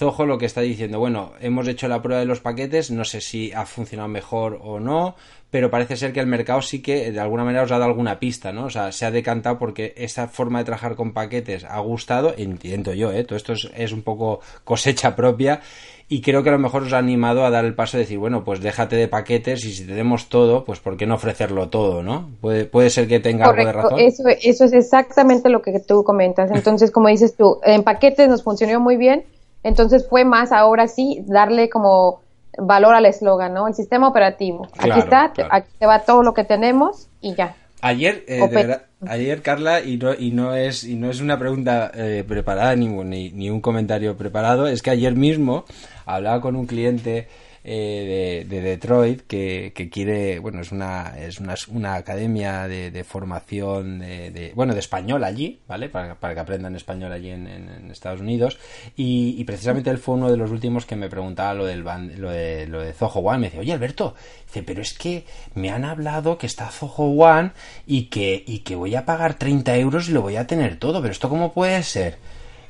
Zoho 0.00 0.24
lo 0.24 0.38
que 0.38 0.46
está 0.46 0.62
diciendo, 0.62 0.98
bueno, 0.98 1.32
hemos 1.42 1.68
hecho 1.68 1.86
la 1.86 2.00
prueba 2.00 2.20
de 2.20 2.26
los 2.26 2.40
paquetes, 2.40 2.90
no 2.90 3.04
sé 3.04 3.20
si 3.20 3.52
ha 3.52 3.66
funcionado 3.66 4.08
mejor 4.08 4.58
o 4.62 4.80
no, 4.80 5.14
pero 5.50 5.70
parece 5.70 5.94
ser 5.94 6.14
que 6.14 6.20
el 6.20 6.26
mercado 6.26 6.62
sí 6.62 6.80
que 6.80 7.12
de 7.12 7.20
alguna 7.20 7.44
manera 7.44 7.64
os 7.64 7.70
ha 7.70 7.74
dado 7.74 7.90
alguna 7.90 8.18
pista, 8.18 8.50
¿no? 8.50 8.64
O 8.64 8.70
sea, 8.70 8.92
se 8.92 9.04
ha 9.04 9.10
decantado 9.10 9.58
porque 9.58 9.92
esa 9.98 10.26
forma 10.26 10.60
de 10.60 10.64
trabajar 10.64 10.96
con 10.96 11.12
paquetes 11.12 11.64
ha 11.64 11.78
gustado, 11.80 12.32
entiendo 12.38 12.94
yo, 12.94 13.12
¿eh? 13.12 13.24
Todo 13.24 13.36
esto 13.36 13.52
es, 13.52 13.92
un 13.92 14.00
poco 14.00 14.40
cosecha 14.64 15.14
propia 15.16 15.60
y 16.08 16.22
creo 16.22 16.42
que 16.42 16.48
a 16.48 16.52
lo 16.52 16.58
mejor 16.58 16.84
os 16.84 16.94
ha 16.94 16.98
animado 16.98 17.44
a 17.44 17.50
dar 17.50 17.66
el 17.66 17.74
paso 17.74 17.98
de 17.98 18.04
decir, 18.04 18.16
bueno, 18.16 18.42
pues 18.42 18.62
déjate 18.62 18.96
de 18.96 19.06
paquetes 19.06 19.66
y 19.66 19.72
si 19.74 19.86
tenemos 19.86 20.30
todo, 20.30 20.64
pues 20.64 20.80
¿por 20.80 20.96
qué 20.96 21.06
no 21.06 21.16
ofrecerlo 21.16 21.68
todo, 21.68 22.02
no? 22.02 22.30
Puede, 22.40 22.64
puede 22.64 22.88
ser 22.88 23.06
que 23.06 23.20
tenga 23.20 23.44
algo 23.44 23.66
de 23.66 23.72
razón. 23.72 24.00
Eso, 24.00 24.22
eso 24.28 24.64
es 24.64 24.72
exactamente 24.72 25.50
lo 25.50 25.60
que 25.60 25.78
tú 25.78 26.04
comentas. 26.04 26.50
Entonces, 26.54 26.90
como 26.90 27.08
dices 27.08 27.36
tú, 27.36 27.60
en 27.64 27.82
paquetes 27.82 28.30
nos 28.30 28.42
funcionó 28.42 28.80
muy 28.80 28.96
bien, 28.96 29.24
entonces 29.62 30.06
fue 30.08 30.24
más 30.24 30.52
ahora 30.52 30.88
sí 30.88 31.22
darle 31.26 31.68
como 31.68 32.20
valor 32.58 32.94
al 32.94 33.06
eslogan, 33.06 33.54
¿no? 33.54 33.68
El 33.68 33.74
sistema 33.74 34.08
operativo. 34.08 34.68
aquí 34.78 34.98
está, 34.98 35.32
aquí 35.50 35.68
te 35.78 35.86
va 35.86 36.00
todo 36.00 36.22
lo 36.22 36.34
que 36.34 36.44
tenemos 36.44 37.08
y 37.20 37.34
ya. 37.34 37.54
Ayer, 37.82 38.24
eh, 38.28 38.78
ayer 39.06 39.40
Carla, 39.40 39.80
y 39.80 39.96
no, 39.96 40.12
y 40.12 40.32
no 40.32 40.54
es 40.54 40.84
y 40.84 40.96
no 40.96 41.10
es 41.10 41.22
una 41.22 41.38
pregunta 41.38 41.90
eh, 41.94 42.24
preparada 42.28 42.76
ni, 42.76 42.88
ni, 43.30 43.50
un 43.50 43.62
comentario 43.62 44.16
preparado, 44.18 44.66
es 44.66 44.82
que 44.82 44.90
ayer 44.90 45.14
mismo 45.14 45.64
hablaba 46.04 46.42
con 46.42 46.56
un 46.56 46.66
cliente 46.66 47.28
eh, 47.62 48.46
de, 48.48 48.60
Detroit 48.60 49.22
que, 49.26 49.90
quiere, 49.92 50.38
bueno, 50.38 50.60
es 50.60 50.72
una, 50.72 51.18
es 51.18 51.40
una, 51.40 51.54
una 51.68 51.94
academia 51.94 52.68
de, 52.68 53.04
formación 53.04 53.98
de, 54.00 54.52
bueno, 54.54 54.72
de 54.72 54.80
español 54.80 55.24
allí, 55.24 55.60
¿vale? 55.68 55.88
Para, 55.88 56.16
que 56.16 56.40
aprendan 56.40 56.74
español 56.76 57.12
allí 57.12 57.30
en, 57.30 57.90
Estados 57.90 58.20
Unidos. 58.20 58.58
Y, 58.96 59.42
precisamente 59.44 59.90
él 59.90 59.98
fue 59.98 60.14
uno 60.14 60.30
de 60.30 60.36
los 60.36 60.50
últimos 60.50 60.86
que 60.86 60.96
me 60.96 61.08
preguntaba 61.08 61.54
lo 61.54 61.66
del 61.66 61.80
lo 61.80 62.30
de, 62.30 62.66
lo 62.66 62.80
de 62.80 62.92
Zoho 62.92 63.20
One. 63.20 63.38
Me 63.38 63.46
dice, 63.46 63.58
oye 63.58 63.72
Alberto, 63.72 64.14
dice, 64.46 64.62
pero 64.62 64.80
es 64.80 64.96
que 64.96 65.24
me 65.54 65.70
han 65.70 65.84
hablado 65.84 66.38
que 66.38 66.46
está 66.46 66.68
Zoho 66.68 67.04
One 67.04 67.52
y 67.86 68.04
que, 68.04 68.42
y 68.46 68.60
que 68.60 68.76
voy 68.76 68.94
a 68.94 69.04
pagar 69.04 69.34
30 69.34 69.76
euros 69.76 70.08
y 70.08 70.12
lo 70.12 70.22
voy 70.22 70.36
a 70.36 70.46
tener 70.46 70.78
todo, 70.78 71.00
pero 71.00 71.12
esto 71.12 71.28
cómo 71.28 71.52
puede 71.52 71.82
ser? 71.82 72.18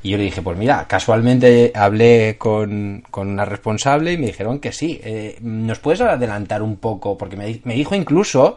Y 0.03 0.11
yo 0.11 0.17
le 0.17 0.25
dije, 0.25 0.41
pues 0.41 0.57
mira, 0.57 0.87
casualmente 0.89 1.73
hablé 1.75 2.37
con, 2.39 3.05
con 3.11 3.29
una 3.29 3.45
responsable 3.45 4.13
y 4.15 4.17
me 4.19 4.29
dijeron 4.29 4.59
que 4.59 4.73
sí. 4.73 4.99
Eh, 5.05 5.37
¿Nos 5.43 5.79
puedes 5.79 6.01
adelantar 6.01 6.63
un 6.63 6.77
poco? 6.77 7.19
Porque 7.19 7.37
me, 7.37 7.61
me 7.65 7.75
dijo 7.75 7.95
incluso, 7.95 8.57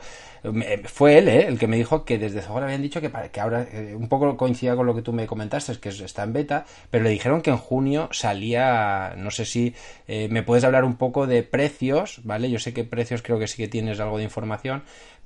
fue 0.85 1.17
él 1.17 1.27
eh, 1.27 1.47
el 1.47 1.59
que 1.59 1.67
me 1.67 1.75
dijo 1.75 2.05
que 2.05 2.17
desde 2.17 2.39
ahora 2.41 2.65
habían 2.65 2.81
dicho 2.81 3.01
que, 3.01 3.11
que 3.31 3.41
ahora 3.41 3.67
eh, 3.73 3.93
un 3.93 4.07
poco 4.07 4.37
coincida 4.37 4.77
con 4.77 4.85
lo 4.85 4.95
que 4.95 5.01
tú 5.01 5.11
me 5.11 5.27
comentaste, 5.27 5.73
es 5.73 5.79
que 5.79 5.89
está 5.89 6.23
en 6.23 6.31
beta, 6.31 6.65
pero 6.89 7.03
le 7.03 7.09
dijeron 7.09 7.41
que 7.41 7.49
en 7.49 7.57
junio 7.57 8.07
salía, 8.13 9.13
no 9.17 9.29
sé 9.29 9.43
si 9.43 9.73
me 10.07 10.43
puedes 10.43 10.63
hablar 10.63 10.85
un 10.85 10.95
poco 10.95 11.27
de 11.27 11.43
precios, 11.43 12.21
¿vale? 12.23 12.49
Yo 12.51 12.59
sé 12.59 12.73
que 12.73 12.83
precios 12.85 13.21
creo 13.21 13.39
que 13.39 13.47
sí 13.47 13.57
que 13.57 13.67
tienes 13.67 13.99
algo 13.99 14.17
de 14.17 14.23
información, 14.23 14.83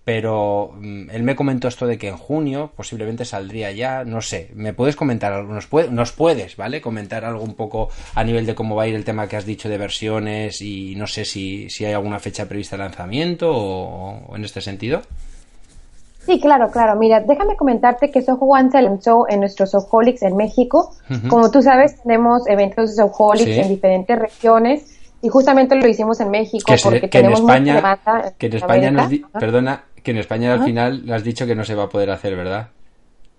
pero 0.08 0.72
mm, 0.80 1.10
él 1.12 1.24
me 1.24 1.36
comentó 1.36 1.68
esto 1.68 1.86
de 1.86 1.98
que 1.98 2.08
en 2.08 2.16
junio 2.16 2.72
posiblemente 2.78 3.26
saldría 3.26 3.74
ya, 3.74 4.06
no 4.06 4.22
sé, 4.22 4.52
me 4.56 4.72
puedes 4.72 4.96
comentar 4.96 5.34
algo, 5.34 5.54
nos, 5.54 5.68
nos, 5.92 6.14
puedes, 6.14 6.56
¿vale? 6.56 6.80
Comentar 6.80 7.26
algo 7.26 7.44
un 7.44 7.56
poco 7.56 7.90
a 8.16 8.24
nivel 8.24 8.46
de 8.46 8.56
cómo 8.56 8.74
va 8.74 8.84
a 8.84 8.88
ir 8.88 8.96
el 8.96 9.04
tema 9.04 9.28
que 9.28 9.36
has 9.36 9.46
dicho 9.46 9.68
de 9.68 9.78
versiones 9.78 10.62
y 10.62 10.96
no 10.96 11.08
sé 11.08 11.26
si, 11.26 11.70
si 11.70 11.84
hay 11.84 11.92
alguna 11.92 12.20
fecha 12.20 12.46
prevista 12.46 12.78
de 12.78 12.84
lanzamiento 12.84 13.52
o, 13.52 14.34
en 14.34 14.46
este 14.46 14.62
sentido. 14.62 15.02
Sí, 16.26 16.40
claro, 16.40 16.72
claro. 16.72 16.98
Mira, 16.98 17.20
déjame 17.20 17.58
comentarte 17.58 18.10
que 18.10 18.22
Soho 18.22 18.46
One 18.46 18.72
se 18.72 18.82
lanzó 18.82 19.26
en 19.28 19.42
nuestros 19.42 19.72
Soholics 19.72 20.22
en 20.22 20.38
México. 20.38 20.96
Como 21.28 21.52
tú 21.52 21.62
sabes, 21.62 22.02
tenemos 22.04 22.48
eventos 22.48 22.96
de 22.96 23.04
Soholics 23.04 23.58
en 23.58 23.68
diferentes 23.68 24.18
regiones 24.18 24.98
y 25.22 25.30
justamente 25.30 25.76
lo 25.76 25.88
hicimos 25.88 26.20
en 26.20 26.30
México 26.30 26.74
porque 26.82 27.08
tenemos 27.08 27.40
en 27.40 27.46
España, 27.68 28.34
que 28.38 28.46
en 28.48 28.54
España 28.56 28.92
nos 28.92 29.12
perdona, 29.32 29.84
que 30.08 30.12
en 30.12 30.20
España 30.20 30.54
al 30.54 30.64
final 30.64 31.04
has 31.12 31.22
dicho 31.22 31.46
que 31.46 31.54
no 31.54 31.66
se 31.66 31.76
va 31.76 31.84
a 31.84 31.90
poder 31.90 32.12
hacer, 32.12 32.34
¿verdad? 32.38 32.70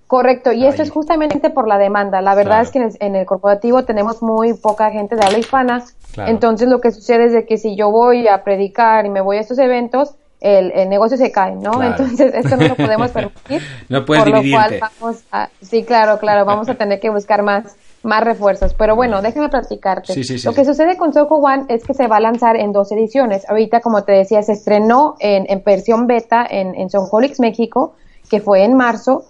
Correcto, 0.06 0.52
y 0.52 0.66
esto 0.66 0.82
es 0.82 0.90
justamente 0.90 1.48
por 1.48 1.66
la 1.66 1.78
demanda. 1.78 2.20
La 2.20 2.34
verdad 2.34 2.60
es 2.60 2.70
que 2.70 2.90
en 3.00 3.16
el, 3.16 3.24
corporativo 3.24 3.84
tenemos 3.84 4.22
muy 4.22 4.52
poca 4.52 4.90
gente 4.90 5.16
de 5.16 5.24
habla 5.24 5.38
hispana, 5.38 5.82
entonces 6.26 6.68
lo 6.68 6.82
que 6.82 6.90
sucede 6.90 7.24
es 7.24 7.32
de 7.32 7.46
que 7.46 7.56
si 7.56 7.74
yo 7.74 7.90
voy 7.90 8.28
a 8.28 8.44
predicar 8.44 9.06
y 9.06 9.08
me 9.08 9.22
voy 9.22 9.38
a 9.38 9.40
estos 9.40 9.58
eventos, 9.58 10.14
el, 10.40 10.90
negocio 10.90 11.16
se 11.16 11.32
cae, 11.32 11.56
¿no? 11.56 11.82
Entonces, 11.82 12.34
esto 12.34 12.58
no 12.58 12.68
lo 12.68 12.76
podemos 12.76 13.10
permitir. 13.12 13.62
no 13.88 14.04
puedes 14.04 14.24
por 14.24 14.34
lo 14.34 14.50
cual 14.50 14.78
vamos 14.78 15.24
a, 15.32 15.48
sí, 15.62 15.84
claro, 15.84 16.18
claro, 16.18 16.44
vamos 16.44 16.68
a 16.68 16.74
tener 16.74 17.00
que 17.00 17.08
buscar 17.08 17.42
más, 17.42 17.76
más 18.08 18.24
refuerzos. 18.24 18.74
Pero 18.74 18.96
bueno, 18.96 19.22
déjame 19.22 19.48
platicarte. 19.48 20.14
lo 20.44 20.52
que 20.52 20.64
sucede 20.64 20.96
con 20.96 21.12
Soho 21.12 21.36
One 21.36 21.66
es 21.68 21.84
que 21.84 21.94
se 21.94 22.08
va 22.08 22.16
a 22.16 22.20
lanzar 22.20 22.56
en 22.56 22.72
dos 22.72 22.90
ediciones. 22.90 23.48
Ahorita, 23.48 23.80
como 23.80 24.02
te 24.02 24.12
decía, 24.12 24.42
se 24.42 24.52
estrenó 24.52 25.14
en, 25.20 25.46
en 25.48 25.62
versión 25.64 26.06
beta 26.06 26.44
en, 26.48 26.74
en 26.74 26.88
México, 27.38 27.94
que 28.28 28.40
fue 28.40 28.64
en 28.64 28.74
marzo. 28.74 29.24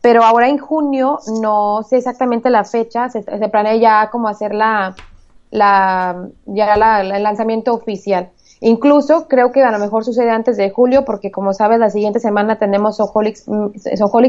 Pero 0.00 0.24
ahora 0.24 0.48
en 0.48 0.56
junio, 0.56 1.18
no 1.42 1.82
sé 1.82 1.98
exactamente 1.98 2.48
la 2.48 2.64
fecha, 2.64 3.10
se, 3.10 3.22
planea 3.22 3.76
ya 3.76 4.08
como 4.10 4.28
hacer 4.28 4.54
la, 4.54 4.94
la, 5.50 6.28
ya 6.46 6.76
la, 6.76 7.02
el 7.02 7.22
lanzamiento 7.22 7.74
oficial. 7.74 8.30
Incluso 8.60 9.26
creo 9.26 9.52
que 9.52 9.62
a 9.62 9.70
lo 9.70 9.78
mejor 9.78 10.04
sucede 10.04 10.30
antes 10.30 10.56
de 10.58 10.70
julio, 10.70 11.04
porque 11.04 11.30
como 11.30 11.54
sabes, 11.54 11.78
la 11.78 11.88
siguiente 11.88 12.20
semana 12.20 12.58
tenemos 12.58 12.98
Soholics, 12.98 13.44
mm, 13.46 13.70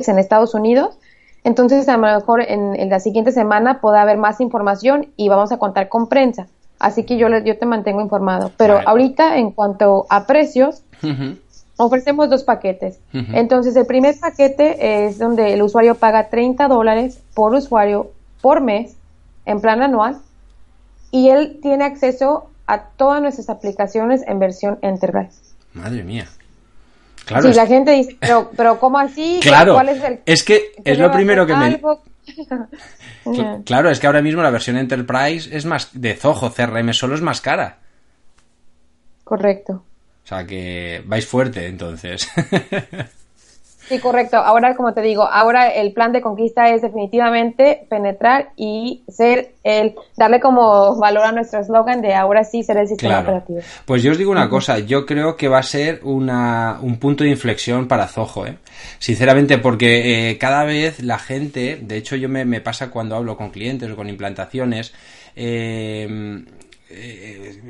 en 0.08 0.20
Estados 0.20 0.54
Unidos. 0.54 0.98
Entonces, 1.44 1.88
a 1.90 1.98
lo 1.98 2.00
mejor 2.00 2.42
en, 2.42 2.90
la 2.90 3.00
siguiente 3.00 3.32
semana 3.32 3.82
puede 3.82 3.98
haber 3.98 4.18
más 4.18 4.40
información 4.42 5.08
y 5.18 5.30
vamos 5.30 5.52
a 5.52 5.58
contar 5.58 5.90
con 5.90 6.08
prensa. 6.08 6.48
Así 6.80 7.04
que 7.04 7.18
yo, 7.18 7.28
yo 7.30 7.58
te 7.58 7.66
mantengo 7.66 8.02
informado. 8.02 8.52
Pero 8.58 8.80
ahorita, 8.86 9.38
en 9.38 9.52
cuanto 9.52 10.06
a 10.10 10.26
precios, 10.26 10.84
ofrecemos 11.78 12.30
dos 12.30 12.44
paquetes. 12.44 13.00
Entonces, 13.14 13.76
el 13.76 13.86
primer 13.86 14.20
paquete 14.20 15.06
es 15.06 15.20
donde 15.20 15.54
el 15.54 15.62
usuario 15.62 15.96
paga 15.96 16.30
30 16.30 16.68
dólares 16.68 17.20
por 17.34 17.54
usuario 17.54 18.12
por 18.42 18.62
mes 18.62 18.96
en 19.46 19.62
plan 19.62 19.82
anual 19.82 20.18
y 21.12 21.30
él 21.30 21.60
tiene 21.62 21.84
acceso 21.84 22.50
a 22.68 22.84
todas 22.84 23.22
nuestras 23.22 23.50
aplicaciones 23.50 24.24
en 24.28 24.40
versión 24.40 24.80
Enterprise. 24.82 25.38
Madre 25.74 26.04
mía. 26.04 26.28
Claro. 27.26 27.50
Si 27.50 27.56
la 27.56 27.68
gente 27.68 27.92
dice, 27.92 28.18
pero, 28.20 28.52
pero 28.56 28.80
¿cómo 28.80 28.98
así? 28.98 29.40
Claro. 29.42 29.74
¿Cuál 29.74 29.90
es, 29.90 30.04
el... 30.04 30.20
es 30.26 30.44
que 30.44 30.72
es 30.84 30.98
lo 30.98 31.12
primero 31.12 31.46
que 31.46 31.56
me... 31.56 31.82
claro, 33.66 33.90
es 33.90 34.00
que 34.00 34.08
ahora 34.08 34.22
mismo 34.22 34.42
la 34.42 34.50
versión 34.50 34.78
Enterprise 34.78 35.56
es 35.56 35.66
más 35.66 35.90
de 35.94 36.16
Zoho, 36.16 36.52
CRM 36.52 36.94
solo 36.94 37.16
es 37.16 37.22
más 37.22 37.42
cara. 37.42 37.80
Correcto. 39.24 39.84
O 40.24 40.28
sea 40.28 40.46
que 40.46 41.02
vais 41.06 41.26
fuerte 41.26 41.68
entonces. 41.68 42.28
Sí, 43.88 44.00
correcto. 44.00 44.38
Ahora, 44.38 44.76
como 44.76 44.94
te 44.94 45.02
digo, 45.02 45.24
ahora 45.24 45.70
el 45.70 45.94
plan 45.94 46.12
de 46.12 46.22
conquista 46.22 46.70
es 46.70 46.82
definitivamente 46.82 47.86
penetrar 47.90 48.52
y 48.56 49.04
ser 49.08 49.54
el, 49.64 49.96
darle 50.18 50.40
como 50.40 50.98
valor 50.98 51.26
a 51.26 51.32
nuestro 51.32 51.60
eslogan 51.60 52.02
de 52.02 52.16
ahora 52.16 52.44
sí 52.44 52.64
ser 52.64 52.78
el 52.78 52.88
sistema 52.88 53.20
operativo. 53.20 53.60
Pues 53.86 54.04
yo 54.04 54.12
os 54.12 54.18
digo 54.18 54.32
una 54.32 54.50
cosa, 54.50 54.80
yo 54.80 55.06
creo 55.06 55.36
que 55.36 55.48
va 55.48 55.60
a 55.60 55.64
ser 55.64 56.00
una, 56.04 56.80
un 56.82 56.98
punto 56.98 57.24
de 57.24 57.32
inflexión 57.32 57.88
para 57.88 58.08
Zoho, 58.08 58.48
¿eh? 58.48 58.58
Sinceramente, 59.00 59.58
porque 59.58 60.30
eh, 60.32 60.38
cada 60.38 60.64
vez 60.64 61.04
la 61.04 61.20
gente, 61.20 61.78
de 61.82 61.98
hecho 61.98 62.16
yo 62.16 62.30
me, 62.30 62.46
me 62.46 62.62
pasa 62.62 62.90
cuando 62.90 63.16
hablo 63.16 63.38
con 63.38 63.52
clientes 63.52 63.90
o 63.90 63.96
con 63.96 64.10
implantaciones, 64.10 64.94
eh, 65.36 65.92
eh, 66.02 66.44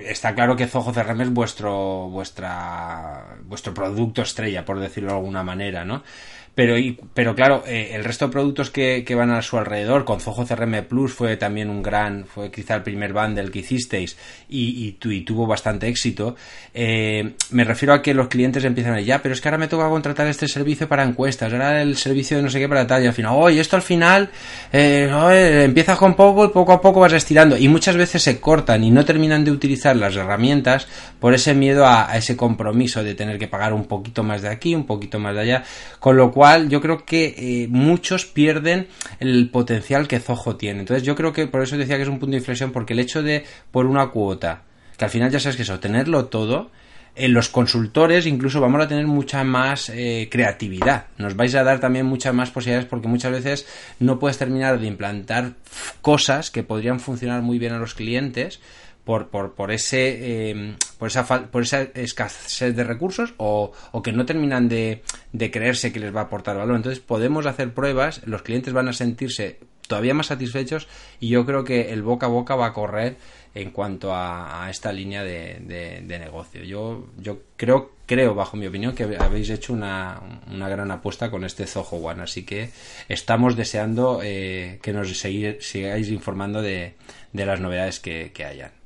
está 0.05 0.33
claro 0.35 0.55
que 0.55 0.67
Zoho 0.67 0.91
CRM 0.93 1.21
es 1.21 1.31
vuestro, 1.31 2.09
vuestra, 2.09 3.37
vuestro 3.43 3.73
producto 3.73 4.21
estrella, 4.21 4.65
por 4.65 4.79
decirlo 4.79 5.11
de 5.11 5.17
alguna 5.17 5.43
manera, 5.43 5.85
¿no? 5.85 6.03
Pero, 6.53 6.75
pero 7.13 7.33
claro, 7.33 7.63
eh, 7.65 7.91
el 7.93 8.03
resto 8.03 8.25
de 8.25 8.31
productos 8.33 8.69
que, 8.69 9.05
que, 9.05 9.15
van 9.15 9.31
a 9.31 9.41
su 9.41 9.57
alrededor, 9.57 10.03
con 10.03 10.19
Zoho 10.19 10.45
CRM 10.45 10.83
Plus 10.83 11.13
fue 11.13 11.37
también 11.37 11.69
un 11.69 11.81
gran, 11.81 12.25
fue 12.25 12.51
quizá 12.51 12.75
el 12.75 12.83
primer 12.83 13.13
bundle 13.13 13.49
que 13.49 13.59
hicisteis 13.59 14.17
y, 14.49 14.97
y, 15.01 15.21
tuvo 15.21 15.47
bastante 15.47 15.87
éxito. 15.87 16.35
Eh, 16.73 17.35
me 17.51 17.63
refiero 17.63 17.93
a 17.93 18.01
que 18.01 18.13
los 18.13 18.27
clientes 18.27 18.65
empiezan 18.65 18.93
a 18.93 18.95
decir, 18.97 19.07
ya, 19.07 19.21
pero 19.21 19.33
es 19.33 19.39
que 19.39 19.47
ahora 19.47 19.59
me 19.59 19.69
toca 19.69 19.87
contratar 19.87 20.27
este 20.27 20.45
servicio 20.49 20.89
para 20.89 21.03
encuestas, 21.03 21.53
ahora 21.53 21.81
el 21.81 21.95
servicio 21.95 22.35
de 22.35 22.43
no 22.43 22.49
sé 22.49 22.59
qué 22.59 22.67
para 22.67 22.85
tal, 22.85 23.01
y 23.01 23.07
al 23.07 23.13
final, 23.13 23.33
oye, 23.37 23.61
esto 23.61 23.77
al 23.77 23.81
final, 23.81 24.29
eh, 24.73 25.63
empiezas 25.63 25.97
con 25.97 26.15
poco 26.15 26.43
y 26.43 26.49
poco 26.49 26.73
a 26.73 26.81
poco 26.81 26.99
vas 26.99 27.13
estirando. 27.13 27.55
Y 27.55 27.69
muchas 27.69 27.95
veces 27.95 28.23
se 28.23 28.41
cortan 28.41 28.83
y 28.83 28.91
no 28.91 29.05
terminan 29.05 29.45
de 29.45 29.51
utilizar 29.51 29.95
las 29.95 30.17
herramientas 30.17 30.85
por 31.17 31.33
ese 31.33 31.53
miedo 31.53 31.85
a, 31.85 32.11
a 32.11 32.17
ese 32.17 32.35
compromiso 32.35 33.05
de 33.05 33.15
tener 33.15 33.39
que 33.39 33.47
pagar 33.47 33.71
un 33.71 33.85
poquito 33.85 34.21
más 34.21 34.41
de 34.41 34.49
aquí, 34.49 34.75
un 34.75 34.85
poquito 34.85 35.17
más 35.17 35.33
de 35.33 35.41
allá, 35.41 35.63
con 35.99 36.17
lo 36.17 36.29
cual 36.29 36.40
yo 36.67 36.81
creo 36.81 37.05
que 37.05 37.35
eh, 37.37 37.67
muchos 37.69 38.25
pierden 38.25 38.87
el 39.19 39.49
potencial 39.49 40.07
que 40.07 40.19
Zoho 40.19 40.55
tiene. 40.55 40.81
Entonces 40.81 41.03
yo 41.03 41.15
creo 41.15 41.33
que 41.33 41.47
por 41.47 41.61
eso 41.61 41.77
decía 41.77 41.97
que 41.97 42.03
es 42.03 42.09
un 42.09 42.19
punto 42.19 42.31
de 42.31 42.37
inflexión, 42.37 42.71
porque 42.71 42.93
el 42.93 42.99
hecho 42.99 43.23
de 43.23 43.45
por 43.71 43.85
una 43.85 44.07
cuota, 44.07 44.63
que 44.97 45.05
al 45.05 45.11
final 45.11 45.31
ya 45.31 45.39
sabes 45.39 45.55
que 45.55 45.63
eso, 45.63 45.79
tenerlo 45.79 46.25
todo, 46.25 46.71
en 47.15 47.33
los 47.33 47.49
consultores 47.49 48.25
incluso 48.25 48.61
vamos 48.61 48.81
a 48.81 48.87
tener 48.87 49.05
mucha 49.05 49.43
más 49.43 49.89
eh, 49.89 50.29
creatividad. 50.31 51.07
Nos 51.17 51.35
vais 51.35 51.53
a 51.55 51.63
dar 51.63 51.79
también 51.79 52.05
muchas 52.05 52.33
más 52.33 52.51
posibilidades 52.51 52.87
porque 52.87 53.07
muchas 53.07 53.31
veces 53.31 53.67
no 53.99 54.19
puedes 54.19 54.37
terminar 54.37 54.79
de 54.79 54.87
implantar 54.87 55.53
cosas 56.01 56.51
que 56.51 56.63
podrían 56.63 56.99
funcionar 56.99 57.41
muy 57.41 57.59
bien 57.59 57.73
a 57.73 57.79
los 57.79 57.93
clientes 57.93 58.61
por, 59.03 59.29
por, 59.29 59.53
por 59.53 59.71
ese 59.71 60.51
eh, 60.51 60.75
por 60.97 61.07
esa 61.07 61.25
por 61.25 61.63
esa 61.63 61.81
escasez 61.81 62.75
de 62.75 62.83
recursos 62.83 63.33
o, 63.37 63.71
o 63.91 64.01
que 64.01 64.11
no 64.11 64.25
terminan 64.25 64.69
de, 64.69 65.01
de, 65.33 65.51
creerse 65.51 65.91
que 65.91 65.99
les 65.99 66.15
va 66.15 66.21
a 66.21 66.23
aportar 66.25 66.57
valor. 66.57 66.75
Entonces 66.75 67.01
podemos 67.01 67.45
hacer 67.45 67.73
pruebas 67.73 68.21
los 68.25 68.43
clientes 68.43 68.73
van 68.73 68.87
a 68.87 68.93
sentirse 68.93 69.59
todavía 69.87 70.13
más 70.13 70.27
satisfechos 70.27 70.87
y 71.19 71.29
yo 71.29 71.45
creo 71.45 71.63
que 71.63 71.91
el 71.91 72.01
boca 72.01 72.27
a 72.27 72.29
boca 72.29 72.55
va 72.55 72.67
a 72.67 72.73
correr 72.73 73.17
en 73.53 73.71
cuanto 73.71 74.15
a, 74.15 74.67
esta 74.69 74.93
línea 74.93 75.23
de, 75.23 76.01
de, 76.07 76.19
negocio. 76.19 76.63
Yo 76.63 77.07
yo 77.17 77.39
creo 77.57 77.91
creo 78.05 78.33
bajo 78.33 78.55
mi 78.55 78.67
opinión 78.67 78.95
que 78.95 79.03
habéis 79.19 79.49
hecho 79.49 79.73
una, 79.73 80.21
una 80.49 80.69
gran 80.69 80.91
apuesta 80.91 81.29
con 81.29 81.43
este 81.43 81.65
Zoho 81.65 81.97
One. 81.97 82.23
Así 82.23 82.43
que 82.45 82.69
estamos 83.09 83.57
deseando 83.57 84.21
eh, 84.23 84.79
que 84.81 84.93
nos 84.93 85.09
sigáis 85.09 86.09
informando 86.09 86.61
de, 86.61 86.93
de 87.33 87.45
las 87.45 87.59
novedades 87.59 87.99
que, 87.99 88.31
que 88.33 88.45
hayan 88.45 88.80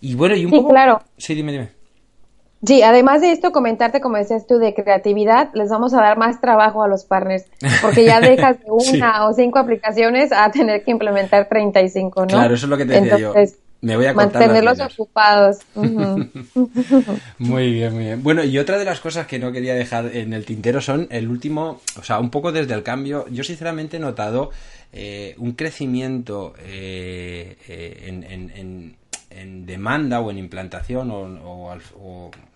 y 0.00 0.14
bueno, 0.14 0.34
y 0.34 0.44
un 0.44 0.52
sí, 0.52 0.64
claro. 0.68 1.02
Sí, 1.16 1.34
dime, 1.34 1.52
dime. 1.52 1.80
Sí, 2.64 2.82
además 2.82 3.22
de 3.22 3.32
esto, 3.32 3.52
comentarte, 3.52 4.02
como 4.02 4.18
decías 4.18 4.46
tú, 4.46 4.58
de 4.58 4.74
creatividad, 4.74 5.48
les 5.54 5.70
vamos 5.70 5.94
a 5.94 6.02
dar 6.02 6.18
más 6.18 6.42
trabajo 6.42 6.82
a 6.82 6.88
los 6.88 7.04
partners, 7.04 7.44
porque 7.80 8.04
ya 8.04 8.20
dejas 8.20 8.58
de 8.60 8.70
una 8.70 9.26
o 9.26 9.32
cinco 9.32 9.58
aplicaciones 9.58 10.30
a 10.30 10.50
tener 10.50 10.84
que 10.84 10.90
implementar 10.90 11.48
35, 11.48 12.20
¿no? 12.22 12.26
Claro, 12.26 12.54
eso 12.54 12.66
es 12.66 12.70
lo 12.70 12.76
que 12.76 12.84
te 12.84 13.00
decía 13.00 13.16
Entonces, 13.16 13.52
yo. 13.54 13.58
Me 13.82 13.96
voy 13.96 14.04
a 14.04 14.12
mantenerlos 14.12 14.78
ocupados. 14.78 15.60
muy 17.38 17.72
bien, 17.72 17.94
muy 17.94 18.04
bien. 18.04 18.22
Bueno, 18.22 18.44
y 18.44 18.58
otra 18.58 18.76
de 18.76 18.84
las 18.84 19.00
cosas 19.00 19.26
que 19.26 19.38
no 19.38 19.52
quería 19.52 19.74
dejar 19.74 20.14
en 20.14 20.34
el 20.34 20.44
tintero 20.44 20.82
son 20.82 21.08
el 21.10 21.30
último, 21.30 21.80
o 21.98 22.02
sea, 22.02 22.20
un 22.20 22.28
poco 22.28 22.52
desde 22.52 22.74
el 22.74 22.82
cambio. 22.82 23.24
Yo 23.30 23.42
sinceramente 23.42 23.96
he 23.96 24.00
notado 24.00 24.50
eh, 24.92 25.34
un 25.38 25.52
crecimiento 25.52 26.52
eh, 26.58 27.56
eh, 27.68 28.04
en 28.06 28.22
en 28.24 28.99
demanda 29.30 30.20
o 30.20 30.30
en 30.30 30.38
implantación 30.38 31.10
o, 31.10 31.78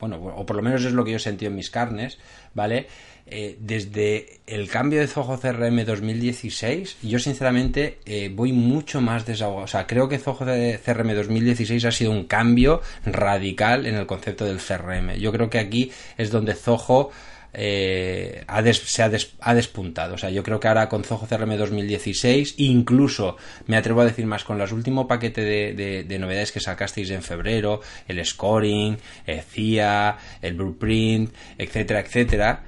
bueno 0.00 0.16
o 0.16 0.44
por 0.44 0.56
lo 0.56 0.62
menos 0.62 0.84
es 0.84 0.92
lo 0.92 1.04
que 1.04 1.12
yo 1.12 1.18
sentí 1.18 1.46
en 1.46 1.54
mis 1.54 1.70
carnes 1.70 2.18
vale 2.52 2.88
eh, 3.26 3.56
desde 3.58 4.40
el 4.46 4.68
cambio 4.68 5.00
de 5.00 5.06
Zoho 5.06 5.38
CRM 5.38 5.84
2016 5.84 6.98
yo 7.02 7.18
sinceramente 7.18 8.00
eh, 8.04 8.30
voy 8.34 8.52
mucho 8.52 9.00
más 9.00 9.24
desahogado. 9.24 9.64
O 9.64 9.68
sea 9.68 9.86
creo 9.86 10.08
que 10.08 10.18
Zoho 10.18 10.44
CRM 10.44 11.14
2016 11.14 11.84
ha 11.84 11.92
sido 11.92 12.10
un 12.10 12.24
cambio 12.24 12.82
radical 13.06 13.86
en 13.86 13.94
el 13.94 14.06
concepto 14.06 14.44
del 14.44 14.58
CRM 14.58 15.14
yo 15.14 15.32
creo 15.32 15.48
que 15.48 15.58
aquí 15.58 15.92
es 16.18 16.30
donde 16.30 16.54
Zoho 16.54 17.10
eh, 17.54 18.44
se 18.72 19.02
ha, 19.02 19.54
despuntado. 19.54 20.14
O 20.14 20.18
sea, 20.18 20.30
yo 20.30 20.42
creo 20.42 20.60
que 20.60 20.68
ahora 20.68 20.88
con 20.88 21.04
Zoho 21.04 21.26
CRM 21.26 21.56
2016, 21.56 22.54
incluso 22.58 23.36
me 23.66 23.76
atrevo 23.76 24.00
a 24.00 24.06
decir 24.06 24.26
más 24.26 24.44
con 24.44 24.58
los 24.58 24.72
últimos 24.72 25.06
paquetes 25.06 25.44
de, 25.44 26.18
novedades 26.18 26.52
que 26.52 26.60
sacasteis 26.60 27.10
en 27.10 27.22
febrero, 27.22 27.80
el 28.08 28.24
scoring, 28.24 28.98
el 29.26 29.42
CIA, 29.42 30.18
el 30.42 30.54
blueprint, 30.54 31.32
etcétera, 31.58 32.00
etcétera. 32.00 32.62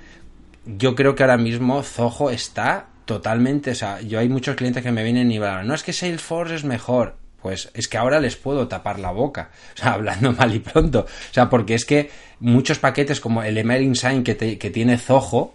Yo 0.65 0.95
creo 0.95 1.15
que 1.15 1.23
ahora 1.23 1.37
mismo 1.37 1.83
Zoho 1.83 2.31
está 2.31 2.89
totalmente, 3.05 3.71
o 3.71 3.75
sea, 3.75 4.01
yo 4.01 4.19
hay 4.19 4.29
muchos 4.29 4.57
clientes 4.57 4.83
que 4.83 4.91
me 4.91 5.05
vienen 5.05 5.31
y 5.31 5.39
van, 5.39 5.67
no 5.67 5.75
es 5.75 5.85
que 5.85 5.93
Salesforce 5.93 6.57
es 6.57 6.65
mejor, 6.65 7.17
pues 7.47 7.71
es 7.75 7.87
que 7.87 7.97
ahora 7.97 8.19
les 8.19 8.35
puedo 8.35 8.67
tapar 8.67 8.99
la 8.99 9.13
boca, 9.13 9.51
o 9.77 9.79
sea, 9.79 9.93
hablando 9.93 10.33
mal 10.33 10.53
y 10.53 10.59
pronto, 10.59 11.07
o 11.07 11.33
sea, 11.33 11.49
porque 11.49 11.75
es 11.75 11.85
que 11.85 12.11
muchos 12.41 12.81
paquetes 12.81 13.21
como 13.21 13.45
el 13.45 13.57
email 13.57 13.85
insign 13.85 14.25
que, 14.25 14.37
que 14.37 14.71
tiene 14.71 14.99
Zoho, 14.99 15.55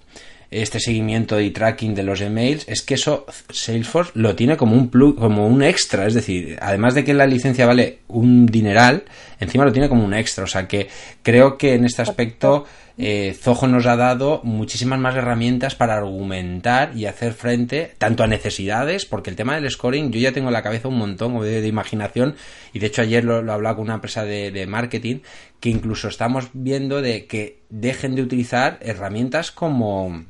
este 0.50 0.80
seguimiento 0.80 1.42
y 1.42 1.52
tracking 1.52 1.94
de 1.94 2.04
los 2.04 2.22
emails, 2.22 2.64
es 2.70 2.82
que 2.82 2.94
eso 2.94 3.26
Salesforce 3.50 4.14
lo 4.16 4.38
tiene 4.38 4.56
como 4.56 4.74
un 4.74 4.88
plug, 4.90 5.18
como 5.18 5.46
un 5.46 5.64
extra, 5.64 6.08
es 6.08 6.14
decir, 6.14 6.58
además 6.62 6.96
de 6.96 7.04
que 7.04 7.14
la 7.14 7.28
licencia 7.28 7.66
vale 7.66 8.00
un 8.08 8.46
dineral, 8.46 9.04
encima 9.42 9.66
lo 9.66 9.74
tiene 9.74 9.90
como 9.90 10.06
un 10.06 10.14
extra, 10.14 10.46
o 10.46 10.48
sea 10.48 10.70
que 10.70 10.88
creo 11.24 11.58
que 11.58 11.74
en 11.74 11.84
este 11.84 12.04
aspecto 12.04 12.64
eh, 12.98 13.36
Zoho 13.40 13.68
nos 13.68 13.86
ha 13.86 13.96
dado 13.96 14.42
muchísimas 14.44 15.00
más 15.00 15.16
herramientas 15.16 15.76
para 15.76 15.96
argumentar 15.98 16.96
y 16.96 17.06
hacer 17.06 17.34
frente 17.34 17.94
tanto 17.98 18.24
a 18.24 18.28
necesidades, 18.28 19.06
porque 19.06 19.30
el 19.30 19.36
tema 19.36 19.56
del 19.56 19.70
scoring, 19.70 20.12
yo 20.12 20.20
ya 20.20 20.32
tengo 20.32 20.50
en 20.50 20.54
la 20.54 20.64
cabeza 20.64 20.88
un 20.88 20.98
montón 20.98 21.42
de, 21.42 21.68
imaginación, 21.68 22.36
y 22.74 22.80
de 22.80 22.88
hecho 22.88 23.02
ayer 23.02 23.24
lo, 23.24 23.42
lo 23.42 23.54
hablaba 23.54 23.76
con 23.76 23.86
una 23.86 23.96
empresa 23.96 24.24
de, 24.26 24.52
de 24.52 24.68
marketing, 24.68 25.20
que 25.60 25.70
incluso 25.70 26.08
estamos 26.08 26.50
viendo 26.54 27.02
de 27.02 27.26
que 27.26 27.60
dejen 27.70 28.16
de 28.16 28.24
utilizar 28.24 28.78
herramientas 28.82 29.52
como 29.52 30.26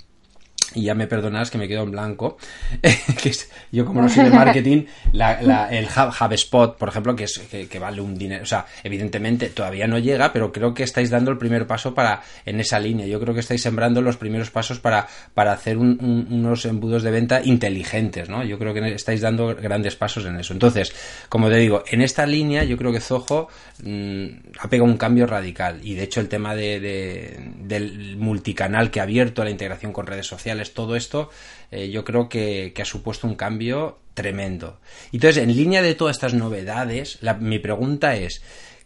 y 0.73 0.83
ya 0.83 0.95
me 0.95 1.07
perdonarás 1.07 1.51
que 1.51 1.57
me 1.57 1.67
quedo 1.67 1.83
en 1.83 1.91
blanco, 1.91 2.37
que 2.81 3.31
yo 3.71 3.85
como 3.85 4.01
no 4.01 4.09
soy 4.09 4.25
de 4.25 4.29
marketing, 4.31 4.85
la, 5.13 5.69
el 5.69 5.87
HubSpot, 5.87 6.77
por 6.77 6.89
ejemplo, 6.89 7.15
que, 7.15 7.25
es, 7.25 7.39
que, 7.39 7.79
vale 7.79 8.01
un 8.01 8.17
dinero, 8.17 8.43
o 8.43 8.45
sea, 8.45 8.65
evidentemente 8.83 9.49
todavía 9.49 9.87
no 9.87 9.99
llega, 9.99 10.31
pero 10.31 10.51
creo 10.51 10.73
que 10.73 10.83
estáis 10.83 11.09
dando 11.09 11.31
el 11.31 11.37
primer 11.37 11.67
paso 11.67 11.93
para 11.93 12.21
en 12.45 12.59
esa 12.59 12.79
línea, 12.79 13.05
yo 13.05 13.19
creo 13.19 13.33
que 13.33 13.39
estáis 13.41 13.61
sembrando 13.61 14.01
los 14.01 14.17
primeros 14.17 14.51
pasos 14.51 14.79
para, 14.79 15.07
para 15.33 15.53
hacer 15.53 15.77
unos 15.77 16.65
embudos 16.65 17.03
de 17.03 17.11
venta 17.11 17.41
inteligentes, 17.43 18.29
¿no? 18.29 18.43
Yo 18.43 18.57
creo 18.57 18.73
que 18.73 18.93
estáis 18.93 19.21
dando 19.21 19.55
grandes 19.55 19.95
pasos 19.95 20.25
en 20.25 20.37
eso. 20.37 20.53
Entonces, 20.53 20.93
como 21.29 21.49
te 21.49 21.57
digo, 21.57 21.83
en 21.89 22.01
esta 22.01 22.25
línea 22.25 22.63
yo 22.63 22.77
creo 22.77 22.91
que 22.91 22.99
Zoho 22.99 23.47
mm, 23.83 24.25
ha 24.59 24.69
pegado 24.69 24.89
un 24.89 24.97
cambio 24.97 25.27
radical 25.27 25.79
y 25.83 25.95
de 25.95 26.03
hecho 26.03 26.21
el 26.21 26.29
tema 26.29 26.55
de, 26.55 27.39
del 27.59 28.17
multicanal 28.17 28.91
que 28.91 28.99
ha 28.99 29.03
abierto, 29.03 29.43
la 29.43 29.49
integración 29.49 29.93
con 29.93 30.07
redes 30.07 30.27
sociales, 30.27 30.60
todo 30.69 30.95
esto, 30.95 31.29
eh, 31.71 31.89
yo 31.89 32.03
creo 32.03 32.29
que, 32.29 32.73
ha 32.79 32.85
supuesto 32.85 33.27
un 33.27 33.35
cambio 33.35 33.99
tremendo. 34.13 34.79
Entonces, 35.11 35.43
en 35.43 35.55
línea 35.55 35.81
de 35.81 35.95
todas 35.95 36.15
estas 36.15 36.33
novedades, 36.33 37.19
mi 37.39 37.59
pregunta 37.59 38.15
es, 38.15 38.41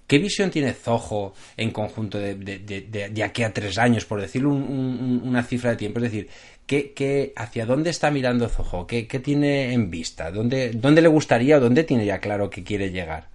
¿qué 0.08 0.18
visión 0.18 0.52
tiene 0.52 0.74
Zoho 0.74 1.34
en 1.58 1.72
conjunto 1.72 2.18
de, 2.18 3.24
aquí 3.24 3.44
a 3.44 3.54
tres 3.54 3.78
años, 3.78 4.06
por 4.06 4.22
decir 4.22 4.46
una 4.46 5.44
cifra 5.44 5.72
de 5.72 5.78
tiempo? 5.78 6.00
Es 6.00 6.12
decir, 6.12 6.30
¿qué, 6.66 7.34
hacia 7.36 7.66
dónde 7.66 7.90
está 7.90 8.12
mirando 8.12 8.50
Zoho? 8.50 8.88
¿Qué, 8.88 9.04
tiene 9.24 9.74
en 9.74 9.90
vista? 9.90 10.32
¿Dónde, 10.32 10.72
¿Dónde 10.72 11.02
le 11.02 11.08
gustaría 11.08 11.58
o 11.58 11.60
dónde 11.60 11.84
tiene 11.84 12.06
ya 12.06 12.20
claro 12.20 12.50
que 12.50 12.64
quiere 12.64 12.92
llegar? 12.92 13.35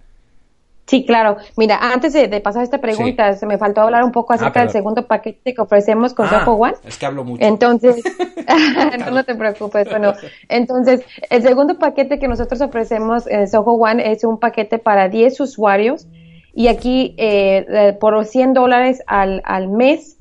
Sí, 0.91 1.05
claro. 1.05 1.37
Mira, 1.55 1.77
antes 1.77 2.11
de, 2.11 2.27
pasar 2.41 2.63
esta 2.63 2.79
pregunta, 2.79 3.31
se 3.37 3.45
me 3.45 3.57
faltó 3.57 3.79
hablar 3.79 4.03
un 4.03 4.11
poco 4.11 4.33
acerca 4.33 4.59
ah, 4.59 4.63
del 4.63 4.73
segundo 4.73 5.07
paquete 5.07 5.53
que 5.53 5.61
ofrecemos 5.61 6.13
con 6.13 6.27
ah, 6.29 6.43
One. 6.45 6.73
Es 6.83 6.97
que 6.97 7.05
hablo 7.05 7.23
mucho. 7.23 7.45
Entonces, 7.45 8.03
no 9.09 9.23
te 9.23 9.33
preocupes. 9.35 9.89
Bueno, 9.89 10.11
entonces, 10.49 11.05
el 11.29 11.43
segundo 11.43 11.79
paquete 11.79 12.19
que 12.19 12.27
nosotros 12.27 12.59
ofrecemos 12.59 13.25
en 13.27 13.47
Soho 13.47 13.71
One 13.75 14.11
es 14.11 14.25
un 14.25 14.37
paquete 14.37 14.79
para 14.79 15.07
10 15.07 15.39
usuarios 15.39 16.07
y 16.53 16.67
aquí 16.67 17.15
eh, 17.17 17.65
eh, 17.69 17.97
por 17.97 18.25
100 18.25 18.53
dólares 18.53 19.01
al, 19.07 19.41
al 19.45 19.69
mes 19.69 20.17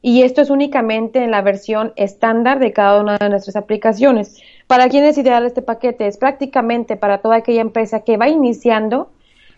y 0.00 0.22
esto 0.22 0.40
es 0.40 0.48
únicamente 0.48 1.22
en 1.22 1.30
la 1.30 1.42
versión 1.42 1.92
estándar 1.96 2.60
de 2.60 2.72
cada 2.72 2.98
una 3.02 3.18
de 3.18 3.28
nuestras 3.28 3.56
aplicaciones. 3.56 4.40
¿Para 4.66 4.88
quién 4.88 5.04
es 5.04 5.18
ideal 5.18 5.44
este 5.44 5.60
paquete? 5.60 6.06
Es 6.06 6.16
prácticamente 6.16 6.96
para 6.96 7.18
toda 7.18 7.36
aquella 7.36 7.60
empresa 7.60 8.00
que 8.00 8.16
va 8.16 8.30
iniciando 8.30 9.10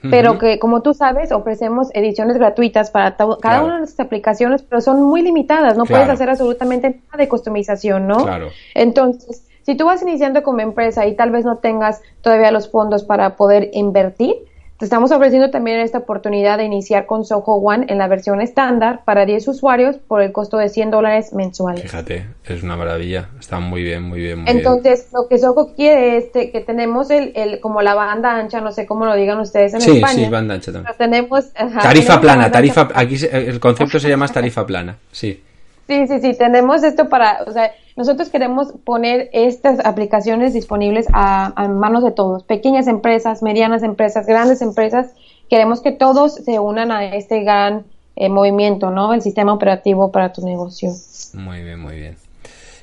pero 0.09 0.39
que 0.39 0.59
como 0.59 0.83
tú 0.83 0.95
sabes 0.95 1.33
ofrecemos 1.33 1.89
ediciones 1.95 2.39
gratuitas 2.39 2.91
para 2.91 3.17
cada 3.17 3.63
una 3.63 3.75
de 3.75 3.79
nuestras 3.81 4.07
aplicaciones, 4.07 4.63
pero 4.63 4.81
son 4.81 5.03
muy 5.03 5.23
limitadas, 5.23 5.77
no 5.77 5.85
puedes 5.85 6.09
hacer 6.09 6.31
absolutamente 6.31 7.01
nada 7.07 7.19
de 7.19 7.29
customización, 7.29 8.07
¿no? 8.07 8.25
Claro. 8.25 8.49
Entonces, 8.75 9.47
si 9.63 9.75
tú 9.75 9.87
vas 9.87 10.03
iniciando 10.03 10.43
como 10.43 10.61
empresa 10.61 11.07
y 11.07 11.15
tal 11.15 11.31
vez 11.31 11.45
no 11.45 11.57
tengas 11.57 12.01
todavía 12.23 12.51
los 12.51 12.71
fondos 12.71 13.05
para 13.05 13.37
poder 13.37 13.71
invertir, 13.73 14.37
te 14.81 14.87
estamos 14.87 15.12
ofreciendo 15.12 15.51
también 15.51 15.79
esta 15.79 15.99
oportunidad 15.99 16.57
de 16.57 16.64
iniciar 16.64 17.05
con 17.05 17.27
Soho 17.27 17.57
One 17.57 17.85
en 17.90 17.99
la 17.99 18.09
versión 18.09 18.40
estándar 18.40 19.03
para 19.05 19.27
10 19.27 19.49
usuarios 19.49 19.99
por 19.99 20.23
el 20.23 20.33
costo 20.33 20.57
de 20.57 20.71
100 20.71 20.90
dólares 20.90 21.35
mensuales. 21.35 21.83
Fíjate, 21.83 22.29
es 22.47 22.62
una 22.62 22.79
maravilla. 22.79 23.29
Está 23.38 23.61
muy 23.61 23.83
bien, 23.83 24.03
muy 24.05 24.21
bien. 24.21 24.40
Muy 24.40 24.51
Entonces, 24.51 25.09
lo 25.12 25.29
que 25.29 25.38
Soho 25.38 25.75
quiere 25.77 26.16
es 26.16 26.31
que 26.33 26.64
tenemos 26.66 27.11
el, 27.11 27.33
el, 27.37 27.61
como 27.61 27.83
la 27.83 27.95
banda 27.95 28.35
ancha, 28.35 28.62
no 28.62 28.73
sé 28.73 28.87
cómo 28.87 29.05
lo 29.05 29.14
digan 29.16 29.38
ustedes 29.40 29.75
en 29.75 29.83
España. 29.83 30.14
Sí, 30.14 30.25
sí, 30.25 30.31
banda 30.31 30.55
ancha 30.55 30.73
también. 30.73 30.97
Tenemos, 30.97 31.53
tarifa 31.53 32.19
plana, 32.19 32.51
tarifa, 32.51 32.88
aquí 32.95 33.16
el 33.31 33.61
concepto 33.61 34.01
se 34.01 34.09
llama 34.09 34.29
tarifa 34.29 34.64
plana, 34.64 34.97
sí. 35.12 35.43
Sí, 35.90 36.07
sí, 36.07 36.20
sí, 36.20 36.38
tenemos 36.38 36.85
esto 36.85 37.09
para, 37.09 37.42
o 37.48 37.53
sea, 37.53 37.72
nosotros 37.96 38.29
queremos 38.29 38.68
poner 38.85 39.29
estas 39.33 39.85
aplicaciones 39.85 40.55
disponibles 40.55 41.09
a, 41.12 41.66
manos 41.66 42.05
de 42.05 42.12
todos, 42.12 42.44
pequeñas 42.44 42.87
empresas, 42.87 43.42
medianas 43.42 43.83
empresas, 43.83 44.24
grandes 44.24 44.62
empresas. 44.62 45.12
Queremos 45.48 45.81
que 45.81 45.90
todos 45.90 46.37
se 46.37 46.61
unan 46.61 46.92
a 46.92 47.16
este 47.16 47.42
gran 47.42 47.87
eh, 48.14 48.29
movimiento, 48.29 48.92
¿no? 48.92 49.12
El 49.12 49.20
sistema 49.20 49.53
operativo 49.53 50.12
para 50.12 50.33
tu 50.33 50.46
negocio. 50.46 50.92
Muy 51.35 51.64
bien, 51.64 51.81
muy 51.81 51.96
bien. 51.96 52.16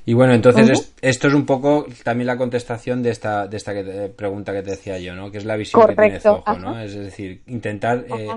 Y 0.05 0.13
bueno, 0.13 0.33
entonces 0.33 0.93
esto 1.01 1.29
es 1.29 1.33
un 1.33 1.45
poco 1.45 1.85
también 2.03 2.27
la 2.27 2.35
contestación 2.35 3.03
de 3.03 3.11
esta, 3.11 3.47
de 3.47 3.55
esta 3.55 3.71
pregunta 4.17 4.51
que 4.51 4.63
te 4.63 4.71
decía 4.71 4.99
yo, 4.99 5.15
¿no? 5.15 5.31
Que 5.31 5.37
es 5.37 5.45
la 5.45 5.55
visión 5.55 5.87
que 5.87 5.95
tiene 5.95 6.19
Zoho, 6.19 6.43
¿no? 6.59 6.77
Es 6.77 6.93
decir, 6.93 7.39
intentar 7.47 8.05
eh, 8.19 8.27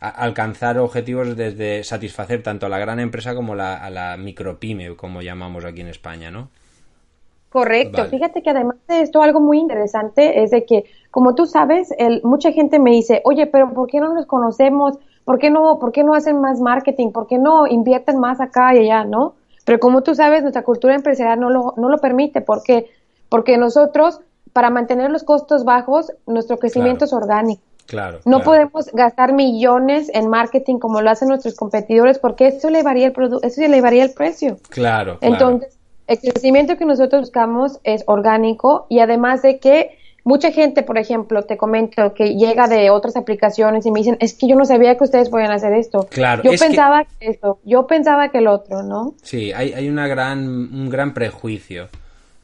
alcanzar 0.00 0.78
objetivos 0.78 1.36
desde 1.36 1.84
satisfacer 1.84 2.42
tanto 2.42 2.66
a 2.66 2.68
la 2.68 2.78
gran 2.78 3.00
empresa 3.00 3.34
como 3.34 3.52
a 3.52 3.90
la 3.90 4.16
micropyme, 4.16 4.96
como 4.96 5.20
llamamos 5.22 5.64
aquí 5.64 5.82
en 5.82 5.88
España, 5.88 6.30
¿no? 6.30 6.48
Correcto. 7.50 8.04
Fíjate 8.04 8.42
que 8.42 8.50
además 8.50 8.76
de 8.86 9.00
esto, 9.02 9.22
algo 9.22 9.40
muy 9.40 9.58
interesante 9.58 10.42
es 10.42 10.52
de 10.52 10.64
que, 10.64 10.84
como 11.10 11.34
tú 11.34 11.46
sabes, 11.46 11.92
el, 11.98 12.22
mucha 12.22 12.52
gente 12.52 12.78
me 12.78 12.92
dice, 12.92 13.22
oye, 13.24 13.46
pero 13.46 13.74
¿por 13.74 13.88
qué 13.88 13.98
no 14.00 14.14
nos 14.14 14.26
conocemos? 14.26 14.98
¿Por 15.24 15.38
qué 15.38 15.50
no, 15.50 15.78
por 15.80 15.90
qué 15.90 16.04
no 16.04 16.14
hacen 16.14 16.40
más 16.40 16.60
marketing? 16.60 17.10
¿Por 17.10 17.26
qué 17.26 17.38
no 17.38 17.66
invierten 17.66 18.20
más 18.20 18.40
acá 18.40 18.74
y 18.74 18.78
allá, 18.78 19.04
no? 19.04 19.34
Pero 19.64 19.80
como 19.80 20.02
tú 20.02 20.14
sabes, 20.14 20.42
nuestra 20.42 20.62
cultura 20.62 20.94
empresarial 20.94 21.40
no 21.40 21.50
lo, 21.50 21.74
no 21.76 21.88
lo 21.88 21.98
permite. 21.98 22.40
¿Por 22.40 22.62
qué? 22.62 22.88
Porque 23.28 23.58
nosotros, 23.58 24.20
para 24.52 24.70
mantener 24.70 25.10
los 25.10 25.24
costos 25.24 25.64
bajos, 25.64 26.12
nuestro 26.26 26.56
crecimiento 26.56 27.04
es 27.04 27.12
orgánico. 27.12 27.62
No 28.24 28.42
podemos 28.42 28.90
gastar 28.92 29.32
millones 29.32 30.10
en 30.14 30.28
marketing 30.28 30.78
como 30.78 31.00
lo 31.00 31.10
hacen 31.10 31.28
nuestros 31.28 31.54
competidores 31.54 32.18
porque 32.18 32.48
eso 32.48 32.68
elevaría 32.68 33.06
el 33.06 33.12
producto, 33.12 33.46
eso 33.46 33.62
elevaría 33.62 34.04
el 34.04 34.12
precio. 34.12 34.58
Claro. 34.68 35.18
Entonces, 35.20 35.76
el 36.06 36.18
crecimiento 36.18 36.76
que 36.76 36.84
nosotros 36.84 37.22
buscamos 37.22 37.78
es 37.84 38.02
orgánico 38.06 38.86
y 38.88 39.00
además 39.00 39.42
de 39.42 39.58
que 39.58 39.96
mucha 40.24 40.50
gente, 40.52 40.82
por 40.82 40.98
ejemplo, 40.98 41.42
te 41.42 41.56
comento 41.56 42.14
que 42.14 42.34
llega 42.34 42.68
de 42.68 42.90
otras 42.90 43.16
aplicaciones 43.16 43.86
y 43.86 43.90
me 43.90 44.00
dicen, 44.00 44.16
es 44.20 44.34
que 44.34 44.48
yo 44.48 44.56
no 44.56 44.64
sabía 44.64 44.96
que 44.96 45.04
ustedes 45.04 45.28
podían 45.28 45.52
hacer 45.52 45.72
esto. 45.72 46.06
Claro. 46.10 46.42
Yo 46.42 46.52
pensaba 46.58 47.04
que... 47.04 47.30
esto, 47.30 47.58
yo 47.64 47.86
pensaba 47.86 48.30
que 48.30 48.38
el 48.38 48.48
otro, 48.48 48.82
¿no? 48.82 49.14
Sí, 49.22 49.52
hay, 49.52 49.72
hay 49.72 49.88
una 49.88 50.06
gran, 50.06 50.40
un 50.40 50.90
gran 50.90 51.14
prejuicio. 51.14 51.88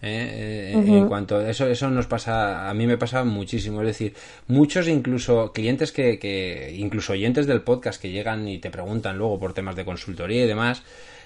¿Eh? 0.03 0.73
Eh, 0.75 0.99
en 0.99 1.09
cuanto 1.09 1.39
a 1.39 1.51
eso, 1.51 1.67
eso 1.67 1.91
nos 1.91 2.07
pasa, 2.07 2.69
a 2.69 2.75
mí 2.75 2.87
me 2.87 2.99
pasa 2.99 3.25
muchísimo. 3.25 3.81
Es 3.83 3.89
decir, 3.89 4.15
muchos 4.49 4.89
incluso 4.89 5.53
clientes 5.53 5.93
que, 5.93 6.19
que 6.19 6.75
incluso 6.77 7.13
oyentes 7.13 7.47
del 7.47 7.63
podcast 7.63 8.01
que 8.01 8.11
llegan 8.11 8.47
y 8.49 8.59
te 8.59 8.71
preguntan 8.71 9.19
luego 9.19 9.39
por 9.39 9.53
temas 9.53 9.77
de 9.77 9.85
consultoría 9.85 10.45
y 10.45 10.47
demás, 10.47 10.83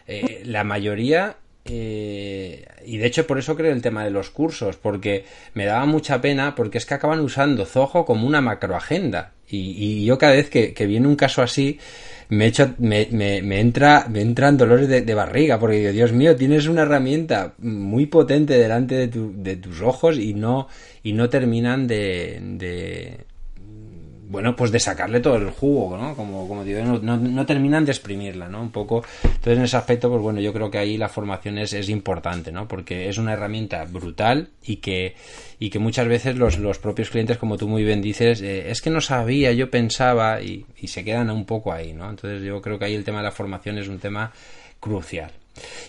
eh, 0.07 0.43
la 0.45 0.65
mayoría 0.65 1.37
y 1.63 2.97
de 2.97 3.07
hecho 3.07 3.29
por 3.29 3.39
eso 3.39 3.55
creo 3.55 3.73
el 3.73 3.83
tema 3.83 4.03
de 4.03 4.11
los 4.11 4.31
cursos, 4.31 4.77
porque 4.77 5.25
me 5.55 5.67
daba 5.67 5.87
mucha 5.87 6.21
pena, 6.21 6.57
porque 6.57 6.79
es 6.79 6.87
que 6.87 6.95
acaban 6.95 7.21
usando 7.21 7.65
Zoho 7.65 8.05
como 8.05 8.27
una 8.27 8.41
macroagenda. 8.41 9.35
Y, 9.49 9.75
y 9.77 10.05
yo 10.05 10.19
cada 10.19 10.33
vez 10.33 10.51
que, 10.51 10.75
que 10.75 10.87
viene 10.87 11.07
un 11.07 11.17
caso 11.17 11.43
así, 11.43 11.79
me, 12.31 12.47
echo, 12.47 12.75
me, 12.79 13.09
me, 13.11 13.43
me, 13.43 13.61
entra, 13.61 14.07
me 14.09 14.23
entran 14.23 14.57
dolores 14.57 14.89
de, 14.89 15.15
barriga, 15.15 15.59
porque 15.59 15.79
digo, 15.79 15.93
Dios 15.93 16.13
mío, 16.13 16.37
tienes 16.37 16.67
una 16.67 16.83
herramienta 16.83 17.55
muy 17.59 18.07
potente 18.07 18.57
delante 18.57 18.95
de, 18.95 19.09
tu, 19.09 19.33
de 19.37 19.57
tus 19.57 19.83
ojos 19.83 20.19
y 20.19 20.33
no, 20.35 20.69
y 21.03 21.13
no 21.13 21.29
terminan 21.29 21.87
de, 21.87 23.27
bueno, 24.31 24.55
pues 24.55 24.71
de 24.71 24.79
sacarle 24.79 25.19
todo 25.19 25.35
el 25.35 25.51
jugo, 25.51 25.97
¿no? 25.97 26.15
Como, 26.15 26.47
como 26.47 26.63
digo, 26.63 26.85
no, 26.85 27.17
no, 27.17 27.47
terminan 27.47 27.85
de 27.85 27.91
exprimirla, 27.91 28.49
¿no? 28.49 28.63
Un 28.63 28.71
poco. 28.71 29.03
Entonces, 29.25 29.59
en 29.59 29.65
ese 29.65 29.77
aspecto, 29.77 30.09
pues 30.09 30.23
bueno, 30.23 30.41
yo 30.41 30.53
creo 30.53 30.71
que 30.71 30.79
ahí 30.79 30.97
la 30.97 31.09
formación 31.09 31.59
es, 31.59 31.73
es 31.73 31.89
importante, 31.89 32.53
¿no? 32.53 32.69
Porque 32.69 33.09
es 33.09 33.19
una 33.19 33.33
herramienta 33.33 33.85
brutal 33.87 34.51
y 34.63 34.77
que, 34.77 35.17
y 35.59 35.69
que 35.69 35.81
muchas 35.81 36.07
veces 36.07 36.37
los, 36.37 36.61
los 36.61 36.79
propios 36.79 37.11
clientes, 37.11 37.39
como 37.39 37.59
tú 37.59 37.67
muy 37.67 37.83
bien 37.83 38.01
dices, 38.01 38.41
eh, 38.41 38.71
es 38.71 38.81
que 38.81 38.91
no 38.91 39.01
sabía, 39.01 39.51
yo 39.51 39.69
pensaba, 39.69 40.41
y, 40.41 40.65
y 40.81 40.87
se 40.87 41.03
quedan 41.03 41.29
un 41.31 41.45
poco 41.45 41.73
ahí, 41.73 41.93
¿no? 41.93 42.09
Entonces, 42.09 42.41
yo 42.43 42.63
creo 42.63 42.79
que 42.79 42.85
ahí 42.85 42.95
el 42.95 43.05
tema 43.05 43.19
de 43.19 43.25
la 43.25 43.33
formación 43.33 43.79
es 43.79 43.89
un 43.89 43.99
tema 43.99 44.31
crucial. 44.79 45.33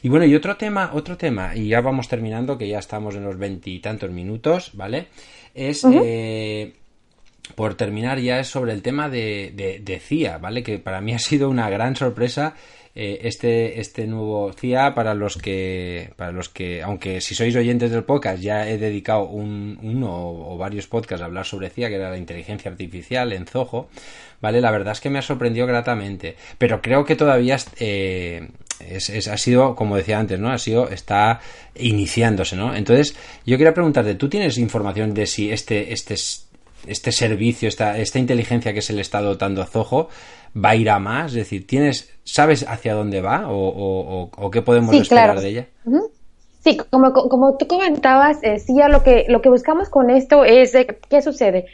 Y 0.01 0.10
bueno, 0.10 0.25
y 0.25 0.34
otro 0.34 0.58
tema, 0.58 0.89
otro 0.95 1.15
tema, 1.15 1.56
y 1.56 1.67
ya 1.67 1.82
vamos 1.82 2.08
terminando, 2.08 2.58
que 2.58 2.67
ya 2.67 2.80
estamos 2.80 3.13
en 3.13 3.23
los 3.23 3.38
veintitantos 3.38 4.10
minutos, 4.10 4.71
¿vale? 4.73 5.10
Es 5.54 5.84
por 7.56 7.75
terminar 7.75 8.19
ya 8.19 8.39
es 8.39 8.47
sobre 8.47 8.73
el 8.73 8.82
tema 8.82 9.10
de, 9.10 9.82
de, 9.84 9.99
CIA, 9.99 10.38
¿vale? 10.38 10.63
Que 10.63 10.80
para 10.80 11.01
mí 11.01 11.13
ha 11.15 11.19
sido 11.19 11.49
una 11.49 11.69
gran 11.69 11.95
sorpresa 11.95 12.56
eh, 12.93 13.19
este, 13.23 13.80
este 13.80 14.06
nuevo 14.06 14.51
CIA 14.51 14.93
para 14.93 15.13
los 15.13 15.38
que, 15.38 16.12
para 16.17 16.34
los 16.34 16.49
que, 16.49 16.84
aunque 16.84 17.21
si 17.21 17.36
sois 17.36 17.56
oyentes 17.56 17.89
del 17.89 18.04
podcast, 18.04 18.41
ya 18.41 18.67
he 18.67 18.77
dedicado 18.77 19.27
un, 19.27 19.80
uno 19.82 20.12
o, 20.12 20.58
varios 20.58 20.88
podcasts 20.88 21.21
a 21.21 21.25
hablar 21.25 21.45
sobre 21.45 21.69
CIA, 21.69 21.88
que 21.88 21.95
era 21.95 22.10
la 22.10 22.17
inteligencia 22.17 22.69
artificial 22.69 23.32
en 23.32 23.45
Zoho, 23.45 23.88
¿vale? 24.41 24.60
La 24.60 24.71
verdad 24.71 24.91
es 24.91 24.99
que 24.99 25.10
me 25.10 25.19
ha 25.19 25.21
sorprendido 25.21 25.67
gratamente, 25.67 26.36
pero 26.58 26.82
creo 26.82 27.06
que 27.06 27.15
todavía 27.15 27.58
eh, 27.80 28.49
es, 28.80 29.27
ha 29.27 29.38
sido, 29.38 29.75
como 29.75 29.95
decía 29.95 30.19
antes, 30.19 30.39
¿no? 30.39 30.51
Ha 30.51 30.58
sido, 30.58 30.89
está 30.89 31.39
iniciándose, 31.75 32.58
¿no? 32.58 32.75
Entonces, 32.75 33.15
yo 33.45 33.58
quería 33.58 33.73
preguntarte, 33.73 34.15
¿tú 34.15 34.27
tienes 34.27 34.58
información 34.58 35.13
de 35.13 35.27
si 35.27 35.49
este, 35.49 35.93
este, 35.93 36.15
este 36.88 37.12
servicio, 37.12 37.67
esta, 37.67 37.98
esta 37.98 38.20
inteligencia 38.20 38.74
que 38.74 38.82
se 38.82 38.94
le 38.94 39.02
está 39.02 39.22
dotando 39.22 39.62
a 39.62 39.65
Zoho 39.65 40.10
va 40.56 40.70
a 40.70 40.76
ir 40.76 40.89
a 40.89 41.00
más? 41.00 41.32
Es 41.32 41.38
decir, 41.38 41.67
¿tienes, 41.67 42.12
sabes 42.24 42.65
hacia 42.67 42.94
dónde 42.94 43.22
va 43.22 43.50
o, 43.50 44.30
o, 44.36 44.52
qué 44.52 44.62
podemos 44.62 44.94
esperar 44.96 45.39
de 45.39 45.48
ella? 45.48 45.67
Sí, 46.63 46.78
como, 46.89 47.12
como 47.13 47.58
tú 47.58 47.67
comentabas, 47.67 48.38
eh, 48.44 48.60
sí, 48.60 48.76
lo 48.88 49.02
que, 49.02 49.26
lo 49.28 49.41
que 49.41 49.50
buscamos 49.50 49.89
con 49.89 50.12
esto 50.12 50.46
es, 50.46 50.76
¿qué 51.10 51.22
sucede? 51.22 51.65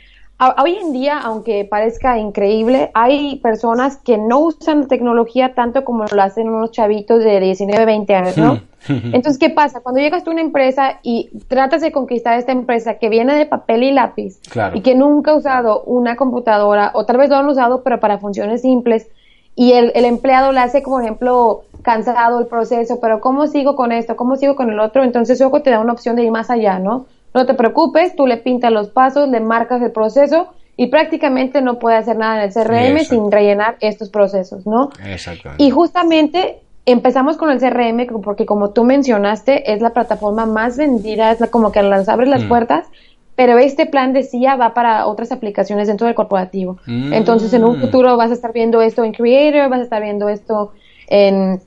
Hoy 0.57 0.75
en 0.75 0.93
día, 0.93 1.19
aunque 1.19 1.65
parezca 1.65 2.19
increíble, 2.19 2.91
hay 2.93 3.37
personas 3.37 3.97
que 3.97 4.17
no 4.17 4.39
usan 4.39 4.87
tecnología 4.87 5.55
tanto 5.55 5.83
como 5.83 6.05
lo 6.05 6.21
hacen 6.21 6.49
unos 6.49 6.71
chavitos 6.71 7.23
de 7.23 7.39
19, 7.39 7.85
20 7.85 8.15
años, 8.15 8.37
¿no? 8.37 8.59
Entonces, 8.87 9.37
¿qué 9.39 9.49
pasa? 9.49 9.81
Cuando 9.81 9.99
llegas 9.99 10.23
tú 10.23 10.29
a 10.29 10.33
una 10.33 10.41
empresa 10.41 10.99
y 11.01 11.29
tratas 11.47 11.81
de 11.81 11.91
conquistar 11.91 12.37
esta 12.37 12.51
empresa 12.51 12.99
que 12.99 13.09
viene 13.09 13.35
de 13.35 13.45
papel 13.45 13.83
y 13.83 13.91
lápiz 13.91 14.39
y 14.73 14.81
que 14.81 14.95
nunca 14.95 15.31
ha 15.31 15.35
usado 15.35 15.81
una 15.83 16.15
computadora, 16.15 16.91
o 16.93 17.05
tal 17.05 17.17
vez 17.17 17.29
lo 17.29 17.37
han 17.37 17.47
usado, 17.47 17.83
pero 17.83 17.99
para 17.99 18.19
funciones 18.19 18.61
simples, 18.61 19.07
y 19.55 19.71
el, 19.71 19.91
el 19.95 20.05
empleado 20.05 20.51
le 20.51 20.59
hace, 20.59 20.83
como 20.83 20.99
ejemplo, 20.99 21.63
cansado 21.81 22.39
el 22.39 22.45
proceso, 22.45 22.99
pero 23.01 23.19
¿cómo 23.21 23.47
sigo 23.47 23.75
con 23.75 23.91
esto? 23.91 24.15
¿Cómo 24.15 24.35
sigo 24.35 24.55
con 24.55 24.69
el 24.69 24.79
otro? 24.79 25.03
Entonces, 25.03 25.39
luego 25.39 25.63
te 25.63 25.71
da 25.71 25.79
una 25.79 25.93
opción 25.93 26.15
de 26.15 26.23
ir 26.23 26.31
más 26.31 26.51
allá, 26.51 26.77
¿no? 26.77 27.07
No 27.37 27.45
te 27.45 27.53
preocupes, 27.53 28.15
tú 28.15 28.25
le 28.25 28.37
pintas 28.37 28.71
los 28.71 28.89
pasos, 28.89 29.29
le 29.29 29.39
marcas 29.39 29.79
el 29.83 29.91
proceso 29.91 30.47
y 30.75 30.87
prácticamente 30.87 31.61
no 31.61 31.77
puede 31.77 31.95
hacer 31.95 32.17
nada 32.17 32.43
en 32.43 32.49
el 32.49 32.51
CRM 32.51 33.05
sin 33.05 33.31
rellenar 33.31 33.77
estos 33.79 34.09
procesos, 34.09 34.65
¿no? 34.65 34.89
Exactamente. 35.05 35.63
Y 35.63 35.69
justamente 35.69 36.61
empezamos 36.87 37.37
con 37.37 37.51
el 37.51 37.59
CRM 37.59 38.07
porque 38.23 38.47
como 38.47 38.71
tú 38.71 38.85
mencionaste, 38.85 39.71
es 39.71 39.81
la 39.81 39.91
plataforma 39.91 40.47
más 40.47 40.77
vendida, 40.77 41.29
es 41.29 41.47
como 41.51 41.71
que 41.71 41.83
las 41.83 42.09
abre 42.09 42.25
las 42.25 42.45
mm. 42.45 42.47
puertas, 42.47 42.87
pero 43.35 43.59
este 43.59 43.85
plan 43.85 44.13
de 44.13 44.23
CIA 44.23 44.55
va 44.55 44.73
para 44.73 45.05
otras 45.05 45.31
aplicaciones 45.31 45.87
dentro 45.87 46.07
del 46.07 46.15
corporativo. 46.15 46.79
Mm. 46.87 47.13
Entonces, 47.13 47.53
en 47.53 47.65
un 47.65 47.79
futuro 47.79 48.17
vas 48.17 48.31
a 48.31 48.33
estar 48.33 48.51
viendo 48.51 48.81
esto 48.81 49.03
en 49.03 49.13
Creator, 49.13 49.69
vas 49.69 49.81
a 49.81 49.83
estar 49.83 50.01
viendo 50.01 50.27
esto 50.27 50.71
en, 51.07 51.61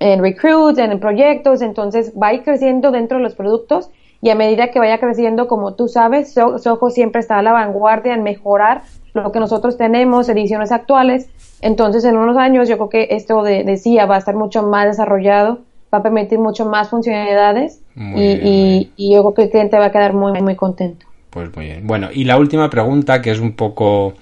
en 0.00 0.20
Recruit, 0.20 0.76
en 0.78 0.98
proyectos, 0.98 1.62
entonces 1.62 2.12
va 2.20 2.28
a 2.28 2.34
ir 2.34 2.42
creciendo 2.42 2.90
dentro 2.90 3.18
de 3.18 3.22
los 3.22 3.36
productos 3.36 3.88
y 4.22 4.30
a 4.30 4.36
medida 4.36 4.70
que 4.70 4.78
vaya 4.78 4.98
creciendo, 4.98 5.48
como 5.48 5.74
tú 5.74 5.88
sabes, 5.88 6.32
Soho 6.32 6.90
siempre 6.90 7.20
está 7.20 7.38
a 7.38 7.42
la 7.42 7.52
vanguardia 7.52 8.14
en 8.14 8.22
mejorar 8.22 8.82
lo 9.14 9.32
que 9.32 9.40
nosotros 9.40 9.76
tenemos, 9.76 10.28
ediciones 10.28 10.70
actuales. 10.70 11.28
Entonces, 11.60 12.04
en 12.04 12.16
unos 12.16 12.36
años, 12.36 12.68
yo 12.68 12.76
creo 12.76 12.88
que 12.88 13.08
esto 13.10 13.42
de, 13.42 13.64
de 13.64 14.06
va 14.06 14.14
a 14.14 14.18
estar 14.18 14.36
mucho 14.36 14.62
más 14.62 14.86
desarrollado, 14.86 15.58
va 15.92 15.98
a 15.98 16.02
permitir 16.02 16.38
mucho 16.38 16.64
más 16.64 16.88
funcionalidades 16.88 17.82
y, 17.96 18.88
y, 18.96 19.12
yo 19.12 19.22
creo 19.22 19.34
que 19.34 19.42
el 19.42 19.50
cliente 19.50 19.78
va 19.78 19.86
a 19.86 19.92
quedar 19.92 20.14
muy, 20.14 20.40
muy 20.40 20.54
contento. 20.54 21.04
Pues 21.30 21.54
muy 21.56 21.66
bien. 21.66 21.86
Bueno, 21.86 22.08
y 22.12 22.24
la 22.24 22.38
última 22.38 22.70
pregunta, 22.70 23.20
que 23.20 23.32
es 23.32 23.40
un 23.40 23.52
poco, 23.52 24.14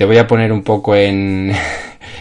te 0.00 0.06
voy 0.06 0.16
a 0.16 0.26
poner 0.26 0.50
un 0.50 0.62
poco 0.62 0.96
en, 0.96 1.52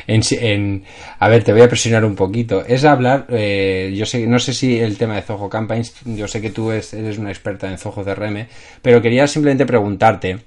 en, 0.05 0.83
a 1.17 1.29
ver, 1.29 1.45
te 1.45 1.53
voy 1.53 1.61
a 1.61 1.69
presionar 1.69 2.03
un 2.03 2.13
poquito. 2.13 2.65
Es 2.65 2.83
hablar, 2.83 3.25
eh, 3.29 3.93
yo 3.95 4.05
sé, 4.05 4.27
no 4.27 4.37
sé 4.37 4.53
si 4.53 4.77
el 4.77 4.97
tema 4.97 5.15
de 5.15 5.21
Zoho 5.21 5.47
Campaigns, 5.47 5.93
yo 6.03 6.27
sé 6.27 6.41
que 6.41 6.49
tú 6.49 6.71
eres 6.71 7.17
una 7.17 7.29
experta 7.29 7.71
en 7.71 7.77
Zoho 7.77 8.03
CRM, 8.03 8.47
pero 8.81 9.01
quería 9.01 9.27
simplemente 9.27 9.65
preguntarte 9.65 10.39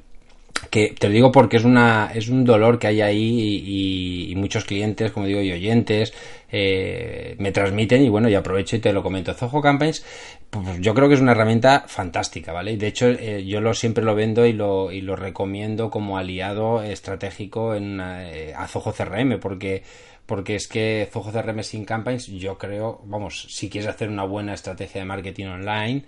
que 0.71 0.95
te 0.99 1.09
lo 1.09 1.12
digo 1.12 1.33
porque 1.33 1.57
es 1.57 1.65
una 1.65 2.11
es 2.15 2.29
un 2.29 2.45
dolor 2.45 2.79
que 2.79 2.87
hay 2.87 3.01
ahí 3.01 4.31
y, 4.31 4.35
muchos 4.37 4.65
clientes 4.65 5.12
como 5.12 5.27
digo 5.27 5.41
y 5.41 5.53
oyentes 5.53 6.12
eh, 6.51 7.37
me 7.38 7.53
transmiten 7.53 8.03
y 8.03 8.09
bueno 8.09 8.29
y 8.29 8.35
aprovecho 8.35 8.75
y 8.75 8.81
te 8.81 8.93
lo 8.93 9.03
comento. 9.03 9.35
Zoho 9.35 9.61
Campaigns 9.61 10.05
pues 10.51 10.81
yo 10.81 10.95
creo 10.95 11.09
que 11.09 11.15
es 11.15 11.21
una 11.21 11.33
herramienta 11.33 11.85
fantástica 11.87 12.53
vale 12.53 12.77
de 12.77 12.87
hecho 12.88 13.07
eh, 13.09 13.45
yo 13.47 13.61
lo 13.61 13.75
siempre 13.75 14.03
lo 14.03 14.15
vendo 14.15 14.47
y 14.47 14.53
lo 14.53 14.91
y 14.91 15.01
lo 15.01 15.15
recomiendo 15.15 15.91
como 15.91 16.19
aliado 16.19 16.83
estratégico 16.83 17.75
en 17.75 18.01
eh, 18.03 18.53
a 18.57 18.67
Zoho 18.67 18.93
CRM 18.93 19.38
porque 19.38 19.85
porque 20.27 20.57
es 20.57 20.67
que 20.67 21.09
Zoho 21.12 21.31
CRM 21.31 21.62
sin 21.62 21.85
campaigns 21.85 22.27
yo 22.27 22.59
creo 22.59 23.01
vamos 23.05 23.47
si 23.51 23.69
quieres 23.69 23.88
hacer 23.88 24.09
una 24.09 24.25
buena 24.25 24.55
estrategia 24.55 25.03
de 25.03 25.05
marketing 25.05 25.47
online 25.47 26.05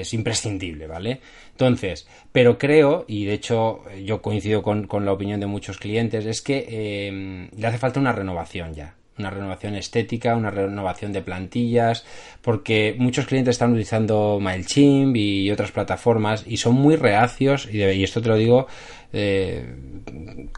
es 0.00 0.14
imprescindible, 0.14 0.86
¿vale? 0.86 1.20
Entonces, 1.50 2.06
pero 2.32 2.58
creo, 2.58 3.04
y 3.08 3.24
de 3.24 3.34
hecho 3.34 3.82
yo 4.04 4.20
coincido 4.22 4.62
con, 4.62 4.88
la 5.04 5.12
opinión 5.12 5.40
de 5.40 5.46
muchos 5.46 5.78
clientes, 5.78 6.26
es 6.26 6.42
que 6.42 6.66
eh, 6.68 7.48
le 7.56 7.66
hace 7.66 7.78
falta 7.78 8.00
una 8.00 8.12
renovación 8.12 8.74
ya 8.74 8.94
una 9.18 9.30
renovación 9.30 9.76
estética, 9.76 10.34
una 10.34 10.50
renovación 10.50 11.12
de 11.12 11.22
plantillas, 11.22 12.04
porque 12.42 12.96
muchos 12.98 13.26
clientes 13.26 13.52
están 13.52 13.70
utilizando 13.70 14.38
MailChimp 14.40 15.16
y 15.16 15.50
otras 15.50 15.70
plataformas 15.70 16.44
y 16.46 16.56
son 16.56 16.74
muy 16.74 16.96
reacios, 16.96 17.68
y, 17.72 17.84
y 17.84 18.02
esto 18.02 18.20
te 18.20 18.28
lo 18.28 18.36
digo 18.36 18.66
eh, 19.14 19.64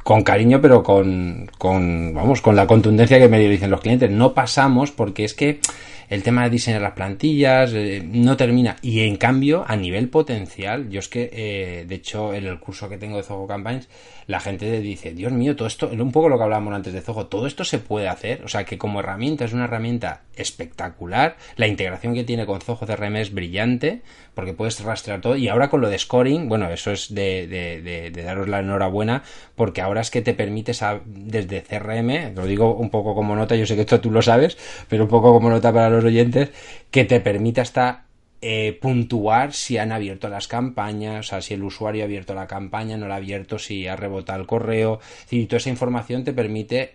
con 0.02 0.22
cariño, 0.22 0.60
pero 0.60 0.82
con, 0.82 1.50
con, 1.58 2.14
vamos, 2.14 2.40
con 2.40 2.56
la 2.56 2.66
contundencia 2.66 3.18
que 3.18 3.28
me 3.28 3.38
dicen 3.38 3.70
los 3.70 3.80
clientes. 3.80 4.10
No 4.10 4.34
pasamos 4.34 4.90
porque 4.90 5.24
es 5.24 5.34
que 5.34 5.60
el 6.08 6.22
tema 6.22 6.44
de 6.44 6.50
diseñar 6.50 6.82
las 6.82 6.92
plantillas 6.92 7.72
eh, 7.74 8.02
no 8.04 8.36
termina. 8.36 8.76
Y 8.82 9.00
en 9.00 9.16
cambio, 9.16 9.64
a 9.66 9.76
nivel 9.76 10.08
potencial, 10.08 10.88
yo 10.88 11.00
es 11.00 11.08
que, 11.08 11.30
eh, 11.32 11.84
de 11.86 11.94
hecho, 11.94 12.34
en 12.34 12.46
el 12.46 12.60
curso 12.60 12.88
que 12.88 12.98
tengo 12.98 13.16
de 13.16 13.22
Zoho 13.22 13.46
Campaigns, 13.46 13.88
la 14.26 14.40
gente 14.40 14.80
dice, 14.80 15.12
Dios 15.12 15.32
mío, 15.32 15.54
todo 15.54 15.68
esto, 15.68 15.88
un 15.88 16.12
poco 16.12 16.28
lo 16.28 16.36
que 16.36 16.44
hablábamos 16.44 16.74
antes 16.74 16.92
de 16.92 17.00
Zoho, 17.00 17.26
todo 17.26 17.46
esto 17.46 17.64
se 17.64 17.78
puede 17.78 18.08
hacer. 18.08 18.42
O 18.44 18.48
sea, 18.48 18.64
que 18.64 18.78
como 18.78 19.00
herramienta 19.00 19.44
es 19.44 19.52
una 19.52 19.64
herramienta 19.64 20.22
espectacular. 20.34 21.36
La 21.56 21.66
integración 21.66 22.14
que 22.14 22.24
tiene 22.24 22.46
con 22.46 22.60
Zoho 22.60 22.86
CRM 22.86 23.16
es 23.16 23.32
brillante, 23.32 24.02
porque 24.34 24.52
puedes 24.52 24.80
rastrear 24.80 25.20
todo. 25.20 25.36
Y 25.36 25.48
ahora 25.48 25.70
con 25.70 25.80
lo 25.80 25.88
de 25.88 25.98
scoring, 25.98 26.48
bueno, 26.48 26.70
eso 26.70 26.92
es 26.92 27.14
de, 27.14 27.46
de, 27.46 28.10
de, 28.10 28.22
daros 28.22 28.45
la 28.48 28.60
enhorabuena, 28.60 29.22
porque 29.54 29.80
ahora 29.80 30.00
es 30.00 30.10
que 30.10 30.22
te 30.22 30.34
permites 30.34 30.82
desde 31.04 31.62
CRM, 31.62 32.34
lo 32.34 32.46
digo 32.46 32.74
un 32.74 32.90
poco 32.90 33.14
como 33.14 33.36
nota, 33.36 33.56
yo 33.56 33.66
sé 33.66 33.74
que 33.74 33.82
esto 33.82 34.00
tú 34.00 34.10
lo 34.10 34.22
sabes, 34.22 34.56
pero 34.88 35.04
un 35.04 35.10
poco 35.10 35.32
como 35.32 35.50
nota 35.50 35.72
para 35.72 35.90
los 35.90 36.04
oyentes, 36.04 36.50
que 36.90 37.04
te 37.04 37.20
permite 37.20 37.60
hasta 37.60 38.06
eh, 38.42 38.78
puntuar 38.80 39.54
si 39.54 39.78
han 39.78 39.92
abierto 39.92 40.28
las 40.28 40.46
campañas, 40.46 41.26
o 41.26 41.28
sea, 41.28 41.40
si 41.40 41.54
el 41.54 41.64
usuario 41.64 42.02
ha 42.02 42.04
abierto 42.04 42.34
la 42.34 42.46
campaña, 42.46 42.96
no 42.96 43.08
la 43.08 43.14
ha 43.14 43.16
abierto, 43.16 43.58
si 43.58 43.86
ha 43.86 43.96
rebotado 43.96 44.40
el 44.40 44.46
correo. 44.46 45.00
Y 45.30 45.46
toda 45.46 45.58
esa 45.58 45.70
información 45.70 46.22
te 46.22 46.32
permite 46.32 46.94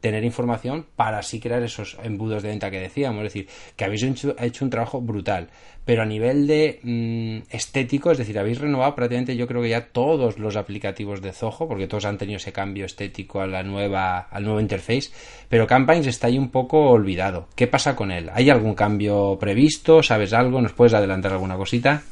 tener 0.00 0.24
información 0.24 0.86
para 0.96 1.18
así 1.18 1.38
crear 1.38 1.62
esos 1.62 1.96
embudos 2.02 2.42
de 2.42 2.48
venta 2.48 2.70
que 2.70 2.80
decíamos. 2.80 3.24
Es 3.24 3.32
decir, 3.32 3.48
que 3.76 3.84
habéis 3.84 4.02
hecho, 4.02 4.64
un 4.64 4.70
trabajo 4.70 5.00
brutal. 5.00 5.48
Pero 5.84 6.02
a 6.02 6.06
nivel 6.06 6.46
de 6.46 6.80
mm, 6.82 7.54
estético, 7.54 8.10
es 8.10 8.18
decir, 8.18 8.38
habéis 8.38 8.58
renovado 8.58 8.94
prácticamente 8.94 9.36
yo 9.36 9.46
creo 9.46 9.62
que 9.62 9.68
ya 9.68 9.86
todos 9.86 10.38
los 10.38 10.56
aplicativos 10.56 11.22
de 11.22 11.32
Zoho, 11.32 11.68
porque 11.68 11.86
todos 11.86 12.06
han 12.06 12.18
tenido 12.18 12.38
ese 12.38 12.52
cambio 12.52 12.86
estético 12.86 13.40
a 13.40 13.46
la 13.46 13.62
nueva, 13.62 14.18
al 14.30 14.44
nuevo 14.44 14.60
interface. 14.60 15.10
Pero 15.48 15.66
Campaigns 15.66 16.06
está 16.06 16.26
ahí 16.26 16.38
un 16.38 16.50
poco 16.50 16.90
olvidado. 16.90 17.48
¿Qué 17.54 17.66
pasa 17.66 17.94
con 17.94 18.10
él? 18.10 18.30
¿Hay 18.32 18.50
algún 18.50 18.74
cambio 18.74 19.36
previsto? 19.38 20.02
¿Sabes 20.02 20.32
algo? 20.32 20.60
¿Nos 20.60 20.72
puedes 20.72 20.94
adelantar 20.94 21.32
alguna 21.32 21.56
cosita? 21.56 22.02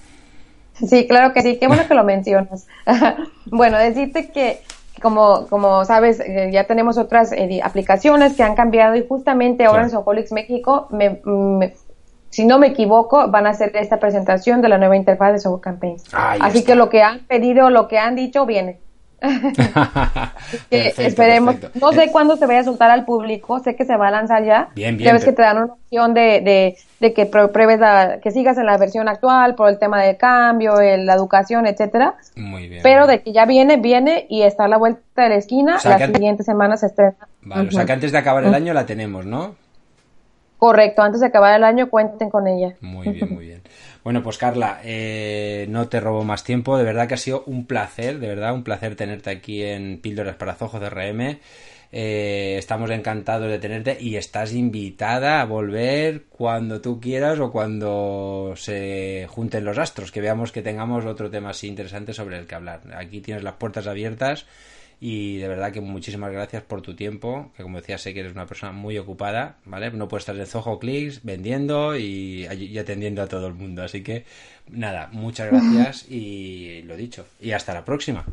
Sí, 0.74 1.07
claro 1.07 1.33
que 1.33 1.42
sí. 1.42 1.57
Qué 1.59 1.66
bueno 1.66 1.87
que 1.87 1.94
lo 1.94 2.05
mencionas. 2.05 2.66
bueno, 3.46 3.79
decirte 3.79 4.31
que 4.31 4.61
como, 5.03 5.47
como 5.49 5.85
sabes, 5.85 6.21
eh, 6.21 6.51
ya 6.53 6.65
tenemos 6.65 6.99
otras 6.99 7.33
eh, 7.33 7.61
aplicaciones 7.63 8.35
que 8.35 8.43
han 8.43 8.55
cambiado 8.55 8.95
y 8.97 9.07
justamente 9.07 9.65
ahora 9.65 9.83
en 9.83 9.91
Soholix 9.91 10.33
México, 10.33 10.89
si 12.31 12.47
no 12.47 12.59
me 12.59 12.69
equivoco, 12.69 13.29
van 13.29 13.47
a 13.47 13.51
hacer 13.51 13.77
esta 13.77 13.99
presentación 13.99 14.61
de 14.63 14.69
la 14.69 14.79
nueva 14.79 14.97
interfaz 14.97 15.33
de 15.33 15.39
Soho 15.39 15.61
Campaigns. 15.61 16.05
Así 16.13 16.65
que 16.65 16.75
lo 16.75 16.89
que 16.89 17.03
han 17.03 17.21
pedido, 17.27 17.71
lo 17.71 17.87
que 17.89 17.99
han 17.99 18.15
dicho, 18.17 18.47
viene. 18.47 18.81
esperemos. 20.71 21.57
No 21.75 21.93
sé 21.93 22.11
cuándo 22.11 22.37
se 22.37 22.47
vaya 22.47 22.61
a 22.61 22.65
soltar 22.65 22.91
al 22.91 23.05
público, 23.05 23.59
sé 23.61 23.77
que 23.77 23.85
se 23.85 23.97
va 23.97 24.09
a 24.09 24.11
lanzar 24.11 24.45
ya. 24.45 24.69
Bien, 24.75 24.97
bien. 24.97 25.09
Ya 25.09 25.13
ves 25.13 25.25
que 25.25 25.33
te 25.33 25.43
dan 25.43 25.57
una 25.57 25.73
opción 25.73 26.15
de, 26.15 26.77
de, 27.01 27.13
que 27.13 27.27
pruebes 27.27 27.81
que 28.23 28.31
sigas 28.31 28.59
en 28.59 28.67
la 28.67 28.79
versión 28.79 29.09
actual 29.09 29.55
por 29.55 29.69
el 29.69 29.79
tema 29.79 30.03
del 30.03 30.17
cambio, 30.17 30.75
la 30.81 31.15
educación, 31.15 31.67
etcétera. 31.67 32.15
Muy 32.37 32.69
bien. 32.69 32.83
Pero 32.83 33.07
de 33.07 33.23
que 33.23 33.33
ya 33.33 33.45
viene, 33.45 33.77
viene 33.77 34.27
y 34.29 34.43
está 34.43 34.65
a 34.65 34.69
la 34.69 34.79
vuelta 34.79 35.23
de 35.23 35.29
la 35.29 35.37
esquina, 35.37 35.79
las 35.85 36.03
siguientes 36.11 36.47
semanas 36.47 36.81
se 36.81 36.87
estrena. 36.87 37.17
Vale, 37.43 37.69
o 37.69 37.71
sea 37.71 37.85
que 37.85 37.93
antes 37.93 38.13
de 38.13 38.19
acabar 38.19 38.45
el 38.45 38.55
año 38.55 38.73
la 38.73 38.87
tenemos, 38.87 39.27
¿no? 39.27 39.55
Correcto, 40.59 41.03
antes 41.03 41.21
de 41.21 41.27
acabar 41.27 41.55
el 41.55 41.65
año 41.65 41.91
cuenten 41.91 42.31
con 42.31 42.47
ella. 42.47 42.75
Muy 42.81 43.09
bien, 43.09 43.35
muy 43.35 43.45
bien. 43.45 43.63
Bueno, 44.05 44.23
pues 44.23 44.37
Carla, 44.37 44.81
eh, 44.85 45.64
no 45.71 45.88
te 45.88 45.99
robo 45.99 46.25
más 46.25 46.45
tiempo. 46.45 46.77
De 46.77 46.85
verdad 46.85 47.09
que 47.09 47.14
ha 47.14 47.17
sido 47.17 47.43
un 47.47 47.64
placer, 47.67 48.19
de 48.19 48.29
verdad, 48.29 48.53
un 48.53 48.62
placer 48.62 48.97
tenerte 48.97 49.31
aquí 49.31 49.62
en 49.62 49.99
Píldoras 49.99 50.37
para 50.37 50.55
Zojo 50.55 50.79
CRM. 50.79 51.38
Eh, 51.90 52.57
estamos 52.59 52.90
encantados 52.90 53.49
de 53.49 53.59
tenerte 53.59 53.97
y 53.99 54.17
estás 54.17 54.53
invitada 54.53 55.40
a 55.40 55.47
volver 55.47 56.25
cuando 56.29 56.83
tú 56.83 57.01
quieras 57.01 57.38
o 57.40 57.51
cuando 57.51 58.53
se 58.57 59.27
junten 59.31 59.64
los 59.64 59.79
astros, 59.79 60.12
que 60.12 60.21
veamos 60.21 60.53
que 60.53 60.61
tengamos 60.61 61.07
otro 61.07 61.31
tema 61.31 61.51
así 61.51 61.67
interesante 61.69 62.12
sobre 62.12 62.37
el 62.37 62.47
que 62.47 62.57
hablar. 62.57 62.83
Aquí 62.97 63.23
tienes 63.23 63.43
las 63.43 63.55
puertas 63.55 63.87
abiertas 63.87 64.45
y 65.07 65.37
de 65.37 65.49
verdad 65.49 65.71
que 65.71 65.83
muchísimas 65.83 66.33
gracias 66.33 66.62
por 66.62 66.81
tu 66.81 66.97
tiempo, 66.97 67.51
que 67.55 67.62
como 67.62 67.77
decía 67.77 67.99
sé 67.99 68.14
que 68.14 68.21
eres 68.21 68.33
una 68.33 68.47
persona 68.47 68.73
muy 68.73 68.97
ocupada, 68.97 69.57
¿vale? 69.67 69.90
No 69.90 70.09
puedes 70.09 70.23
estar 70.23 70.35
en 70.35 70.47
Zoho 70.47 70.79
Clicks 70.79 71.23
vendiendo 71.23 71.95
y, 71.95 72.47
atendiendo 72.79 73.21
a 73.21 73.27
todo 73.27 73.47
el 73.49 73.53
mundo, 73.53 73.83
así 73.83 74.03
que 74.03 74.25
nada, 74.71 75.11
muchas 75.12 75.51
gracias 75.51 76.11
y 76.11 76.81
lo 76.87 76.97
dicho, 76.97 77.27
y 77.38 77.53
hasta 77.53 77.75
la 77.75 77.85
próxima. 77.85 78.25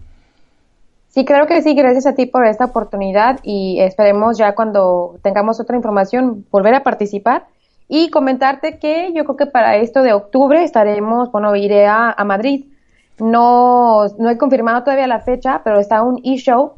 Sí, 1.09 1.25
claro 1.25 1.45
que 1.45 1.61
sí, 1.61 1.75
gracias 1.75 2.05
a 2.05 2.15
ti 2.15 2.25
por 2.25 2.45
esta 2.45 2.63
oportunidad 2.63 3.41
y 3.43 3.81
esperemos 3.81 4.37
ya 4.37 4.55
cuando 4.55 5.19
tengamos 5.23 5.59
otra 5.59 5.75
información 5.75 6.45
volver 6.51 6.73
a 6.73 6.83
participar 6.83 7.47
y 7.89 8.09
comentarte 8.11 8.79
que 8.79 9.11
yo 9.13 9.25
creo 9.25 9.35
que 9.35 9.45
para 9.45 9.75
esto 9.75 10.03
de 10.03 10.13
octubre 10.13 10.63
estaremos, 10.63 11.33
bueno, 11.33 11.53
iré 11.57 11.85
a, 11.85 12.15
Madrid. 12.23 12.70
No, 13.21 14.07
no 14.17 14.29
he 14.29 14.37
confirmado 14.37 14.83
todavía 14.83 15.07
la 15.07 15.19
fecha, 15.19 15.61
pero 15.63 15.79
está 15.79 16.01
un 16.01 16.19
e-show 16.23 16.73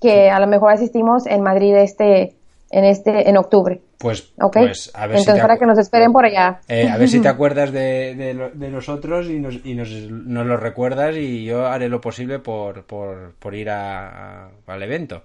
que 0.00 0.30
a 0.30 0.38
lo 0.40 0.46
mejor 0.46 0.72
asistimos 0.72 1.26
en 1.26 1.42
Madrid 1.42 1.74
este, 1.74 2.34
en 2.70 2.84
este, 2.84 3.28
en 3.28 3.36
octubre. 3.36 3.80
Pues, 3.98 4.32
pues 4.52 4.90
a 4.94 5.06
ver 5.06 5.16
Entonces, 5.16 5.40
para 5.40 5.56
que 5.56 5.64
nos 5.64 5.78
esperen 5.78 6.12
por 6.12 6.26
allá. 6.26 6.60
Eh, 6.68 6.88
a 6.88 6.98
ver 6.98 7.08
si 7.08 7.20
te 7.20 7.28
acuerdas 7.34 7.72
de, 7.72 8.14
de, 8.54 8.70
nosotros 8.70 9.26
y, 9.28 9.40
nos, 9.40 9.64
y 9.64 9.74
nos, 9.74 9.90
lo 9.90 10.56
recuerdas 10.58 11.16
y 11.16 11.44
yo 11.44 11.66
haré 11.66 11.88
lo 11.88 12.00
posible 12.00 12.40
por, 12.40 12.84
por, 12.84 13.32
por 13.38 13.54
ir 13.54 13.70
a, 13.70 14.50
al 14.66 14.82
evento. 14.82 15.22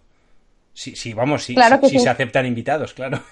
Sí, 0.73 0.95
sí, 0.95 1.13
vamos, 1.13 1.43
sí, 1.43 1.55
si, 1.89 1.99
se 1.99 2.10
aceptan 2.10 2.45
invitados, 2.45 2.93
claro. 2.93 3.19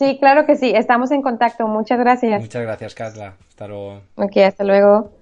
Sí, 0.00 0.16
claro 0.18 0.46
que 0.46 0.56
sí. 0.56 0.72
Estamos 0.74 1.10
en 1.10 1.20
contacto. 1.20 1.68
Muchas 1.68 1.98
gracias. 1.98 2.40
Muchas 2.40 2.62
gracias, 2.62 2.94
Carla. 2.94 3.34
Hasta 3.46 3.68
luego. 3.68 4.00
Ok, 4.16 4.38
hasta 4.38 4.64
luego. 4.64 5.12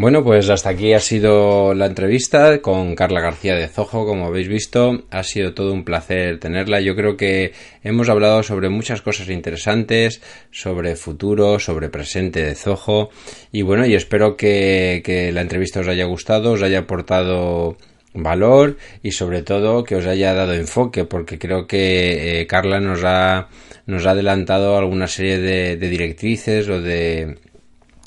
Bueno, 0.00 0.24
pues 0.24 0.48
hasta 0.48 0.70
aquí 0.70 0.94
ha 0.94 0.98
sido 0.98 1.74
la 1.74 1.84
entrevista 1.84 2.62
con 2.62 2.94
Carla 2.94 3.20
García 3.20 3.54
de 3.54 3.68
Zojo, 3.68 4.06
como 4.06 4.24
habéis 4.24 4.48
visto, 4.48 5.02
ha 5.10 5.22
sido 5.22 5.52
todo 5.52 5.74
un 5.74 5.84
placer 5.84 6.40
tenerla. 6.40 6.80
Yo 6.80 6.96
creo 6.96 7.18
que 7.18 7.52
hemos 7.82 8.08
hablado 8.08 8.42
sobre 8.42 8.70
muchas 8.70 9.02
cosas 9.02 9.28
interesantes, 9.28 10.22
sobre 10.50 10.96
futuro, 10.96 11.58
sobre 11.58 11.90
presente 11.90 12.42
de 12.42 12.54
Zojo, 12.54 13.10
y 13.52 13.60
bueno, 13.60 13.84
y 13.84 13.94
espero 13.94 14.38
que, 14.38 15.02
que 15.04 15.32
la 15.32 15.42
entrevista 15.42 15.80
os 15.80 15.88
haya 15.88 16.06
gustado, 16.06 16.52
os 16.52 16.62
haya 16.62 16.78
aportado 16.78 17.76
valor 18.14 18.78
y 19.02 19.12
sobre 19.12 19.42
todo 19.42 19.84
que 19.84 19.96
os 19.96 20.06
haya 20.06 20.32
dado 20.32 20.54
enfoque 20.54 21.04
porque 21.04 21.38
creo 21.38 21.66
que 21.66 22.40
eh, 22.40 22.46
Carla 22.46 22.80
nos 22.80 23.04
ha 23.04 23.48
nos 23.86 24.06
ha 24.06 24.12
adelantado 24.12 24.76
alguna 24.76 25.06
serie 25.06 25.38
de, 25.38 25.76
directrices 25.76 26.68
o 26.68 26.80
de 26.80 27.36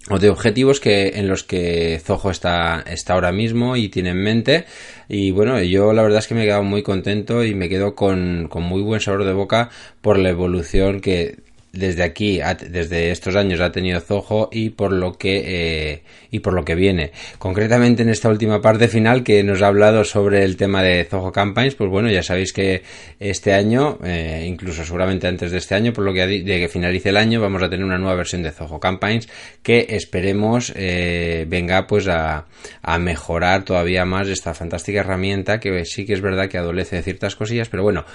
o 0.09 0.19
de 0.19 0.29
objetivos 0.29 0.79
que 0.79 1.13
en 1.15 1.27
los 1.27 1.43
que 1.43 2.01
Zoho 2.03 2.29
está, 2.29 2.83
está 2.85 3.13
ahora 3.13 3.31
mismo 3.31 3.77
y 3.77 3.89
tiene 3.89 4.09
en 4.09 4.23
mente. 4.23 4.65
Y 5.07 5.31
bueno 5.31 5.61
yo 5.61 5.93
la 5.93 6.01
verdad 6.01 6.19
es 6.19 6.27
que 6.27 6.35
me 6.35 6.43
he 6.43 6.45
quedado 6.45 6.63
muy 6.63 6.83
contento 6.83 7.43
y 7.43 7.53
me 7.55 7.69
quedo 7.69 7.95
con, 7.95 8.47
con 8.49 8.63
muy 8.63 8.81
buen 8.81 8.99
sabor 8.99 9.23
de 9.23 9.33
boca 9.33 9.69
por 10.01 10.17
la 10.17 10.29
evolución 10.29 10.99
que 10.99 11.42
desde 11.73 12.03
aquí, 12.03 12.39
desde 12.69 13.09
estos 13.09 13.36
años 13.36 13.59
ha 13.59 13.71
tenido 13.71 13.99
Zoho 13.99 14.47
y 14.51 14.69
por 14.69 14.93
lo 14.93 15.13
que 15.13 15.41
eh, 15.43 16.03
y 16.29 16.39
por 16.39 16.53
lo 16.53 16.63
que 16.63 16.75
viene. 16.75 17.12
Concretamente 17.39 18.03
en 18.03 18.09
esta 18.09 18.29
última 18.29 18.62
parte 18.62 18.88
final 18.88 19.23
que 19.23 19.43
nos 19.43 19.63
ha 19.63 19.67
hablado 19.67 20.03
sobre 20.03 20.43
el 20.43 20.55
tema 20.55 20.83
de 20.83 21.03
Zoho 21.03 21.31
Campaigns, 21.31 21.73
pues 21.73 21.89
bueno, 21.89 22.12
ya 22.12 22.21
sabéis 22.21 22.53
que 22.53 22.83
este 23.19 23.53
año, 23.53 23.97
eh, 24.03 24.45
incluso 24.47 24.86
seguramente 24.86 25.27
antes 25.27 25.51
de 25.51 25.57
este 25.57 25.73
año, 25.73 25.93
por 25.93 26.03
lo 26.03 26.13
que 26.13 26.27
de 26.27 26.43
que 26.43 26.69
finalice 26.69 27.09
el 27.09 27.17
año, 27.17 27.41
vamos 27.41 27.63
a 27.63 27.69
tener 27.69 27.83
una 27.83 27.97
nueva 27.97 28.17
versión 28.17 28.43
de 28.43 28.51
Zoho 28.51 28.79
Campaigns 28.79 29.27
que 29.63 29.88
esperemos 29.89 30.71
eh, 30.75 31.45
venga 31.47 31.88
pues 31.88 32.07
a, 32.07 32.45
mejorar 32.99 33.63
todavía 33.63 34.05
más 34.05 34.27
esta 34.27 34.53
fantástica 34.53 34.99
herramienta 34.99 35.59
que 35.59 35.83
sí 35.86 36.05
que 36.05 36.13
es 36.13 36.21
verdad 36.21 36.47
que 36.47 36.59
adolece 36.59 36.97
de 36.97 37.01
ciertas 37.01 37.36
cosillas, 37.36 37.67
pero 37.67 37.81
bueno, 37.81 38.05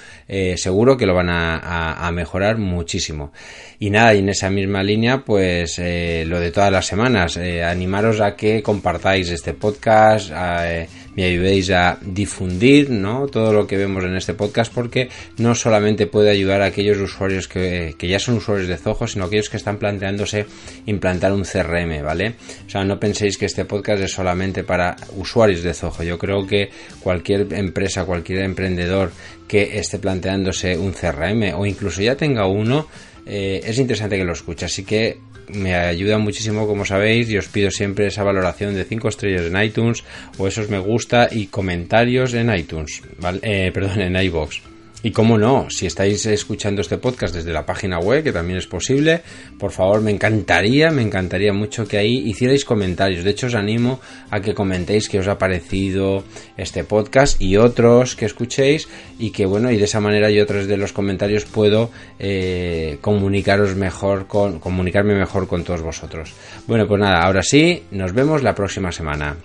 seguro 0.57 0.97
que 0.97 1.07
lo 1.07 1.14
van 1.14 1.29
a 1.29 2.11
mejorar 2.12 2.59
muchísimo. 2.59 3.33
Y 3.81 3.91
nada, 3.91 4.13
y 4.15 4.19
en 4.19 4.29
esa 4.29 4.51
misma 4.51 4.83
línea, 4.83 5.25
pues 5.25 5.79
eh, 5.79 6.25
lo 6.27 6.41
de 6.41 6.51
todas 6.51 6.73
las 6.73 6.87
semanas, 6.87 7.37
eh, 7.37 7.63
animaros 7.63 8.21
a 8.21 8.35
que 8.35 8.61
compartáis 8.61 9.31
este 9.31 9.55
podcast, 9.55 10.33
eh, 10.35 10.89
me 11.15 11.25
ayudéis 11.25 11.71
a 11.71 11.97
difundir 12.01 12.91
¿no? 12.91 13.29
todo 13.29 13.53
lo 13.53 13.69
que 13.69 13.77
vemos 13.77 14.03
en 14.03 14.17
este 14.17 14.35
podcast, 14.35 14.73
porque 14.73 15.09
no 15.37 15.55
solamente 15.55 16.09
puede 16.09 16.31
ayudar 16.31 16.61
a 16.63 16.67
aquellos 16.67 16.99
usuarios 16.99 17.47
que, 17.47 17.95
que 17.97 18.09
ya 18.09 18.19
son 18.19 18.37
usuarios 18.37 18.69
de 18.69 18.77
Zoho, 18.77 19.07
sino 19.07 19.27
aquellos 19.27 19.49
que 19.49 19.57
están 19.57 19.79
planteándose 19.79 20.47
implantar 20.87 21.33
un 21.33 21.45
CRM, 21.45 22.03
¿vale? 22.03 22.35
O 22.67 22.71
sea, 22.71 22.85
no 22.85 22.99
penséis 22.99 23.39
que 23.39 23.47
este 23.47 23.65
podcast 23.65 24.03
es 24.03 24.13
solamente 24.13 24.65
para 24.65 24.97
usuarios 25.17 25.63
de 25.63 25.73
Zoho. 25.73 26.03
Yo 26.03 26.19
creo 26.19 26.47
que 26.47 26.71
cualquier 27.01 27.47
empresa, 27.53 28.05
cualquier 28.05 28.41
emprendedor 28.41 29.13
que 29.49 29.79
esté 29.79 29.99
planteándose 29.99 30.77
un 30.77 30.93
CRM 30.93 31.55
o 31.57 31.65
incluso 31.65 32.03
ya 32.03 32.17
tenga 32.17 32.47
uno, 32.47 32.87
eh, 33.29 33.61
es 33.64 33.79
interesante 33.79 34.17
que 34.17 34.25
lo 34.25 34.33
escuche. 34.33 34.64
Así 34.64 34.85
que 34.85 35.19
me 35.49 35.75
ayuda 35.75 36.19
muchísimo, 36.19 36.67
como 36.67 36.85
sabéis, 36.85 37.29
y 37.31 37.38
os 37.38 37.49
pido 37.49 37.71
siempre 37.71 38.07
esa 38.07 38.25
valoración 38.25 38.75
de 38.75 38.85
5 38.85 39.09
estrellas 39.09 39.47
en 39.47 39.62
iTunes 39.62 40.05
o 40.38 40.49
esos 40.49 40.69
me 40.69 40.79
gusta 40.79 41.29
y 41.31 41.47
comentarios 41.47 42.35
en 42.35 42.55
iTunes, 42.55 43.03
eh, 43.43 43.71
perdón, 43.73 44.01
en 44.01 44.17
iBox. 44.17 44.62
Y 45.09 45.11
cómo 45.11 45.38
no, 45.38 45.71
si 45.71 45.87
estáis 45.87 46.27
escuchando 46.27 46.83
este 46.83 46.99
podcast 46.99 47.35
desde 47.35 47.51
la 47.51 47.64
página 47.64 47.99
web, 47.99 48.23
que 48.23 48.31
también 48.31 48.59
es 48.59 48.66
posible, 48.66 49.23
por 49.59 49.71
favor, 49.71 50.03
me 50.03 50.11
encantaría, 50.11 50.90
me 50.90 51.01
encantaría 51.01 51.55
mucho 51.55 51.88
que 51.88 51.97
ahí 51.97 52.29
hicierais 52.29 52.66
comentarios. 52.66 53.25
De 53.25 53.31
hecho, 53.31 53.47
os 53.47 53.55
animo 53.55 54.01
a 54.31 54.40
que 54.40 54.53
comentéis 54.53 55.09
qué 55.09 55.18
os 55.18 55.27
ha 55.27 55.38
parecido 55.38 56.25
este 56.59 56.85
podcast 56.85 57.40
y 57.40 57.57
otros 57.57 58.16
que 58.16 58.27
escuchéis 58.27 58.87
y 59.18 59.31
que, 59.31 59.47
bueno, 59.47 59.71
y 59.71 59.79
de 59.79 59.85
esa 59.85 59.99
manera 59.99 60.29
yo 60.29 60.42
otros 60.42 60.66
de 60.66 60.77
los 60.77 60.92
comentarios 60.92 61.47
puedo 61.47 61.90
eh, 62.18 62.99
comunicaros 63.01 63.77
mejor, 63.77 64.27
con, 64.27 64.59
comunicarme 64.59 65.14
mejor 65.14 65.49
con 65.49 65.64
todos 65.64 65.81
vosotros. 65.81 66.35
Bueno, 66.66 66.87
pues 66.87 67.01
nada, 67.01 67.23
ahora 67.23 67.42
sí, 67.42 67.85
nos 67.92 68.12
vemos 68.12 68.42
la 68.42 68.55
próxima 68.55 68.92
semana. 68.92 69.38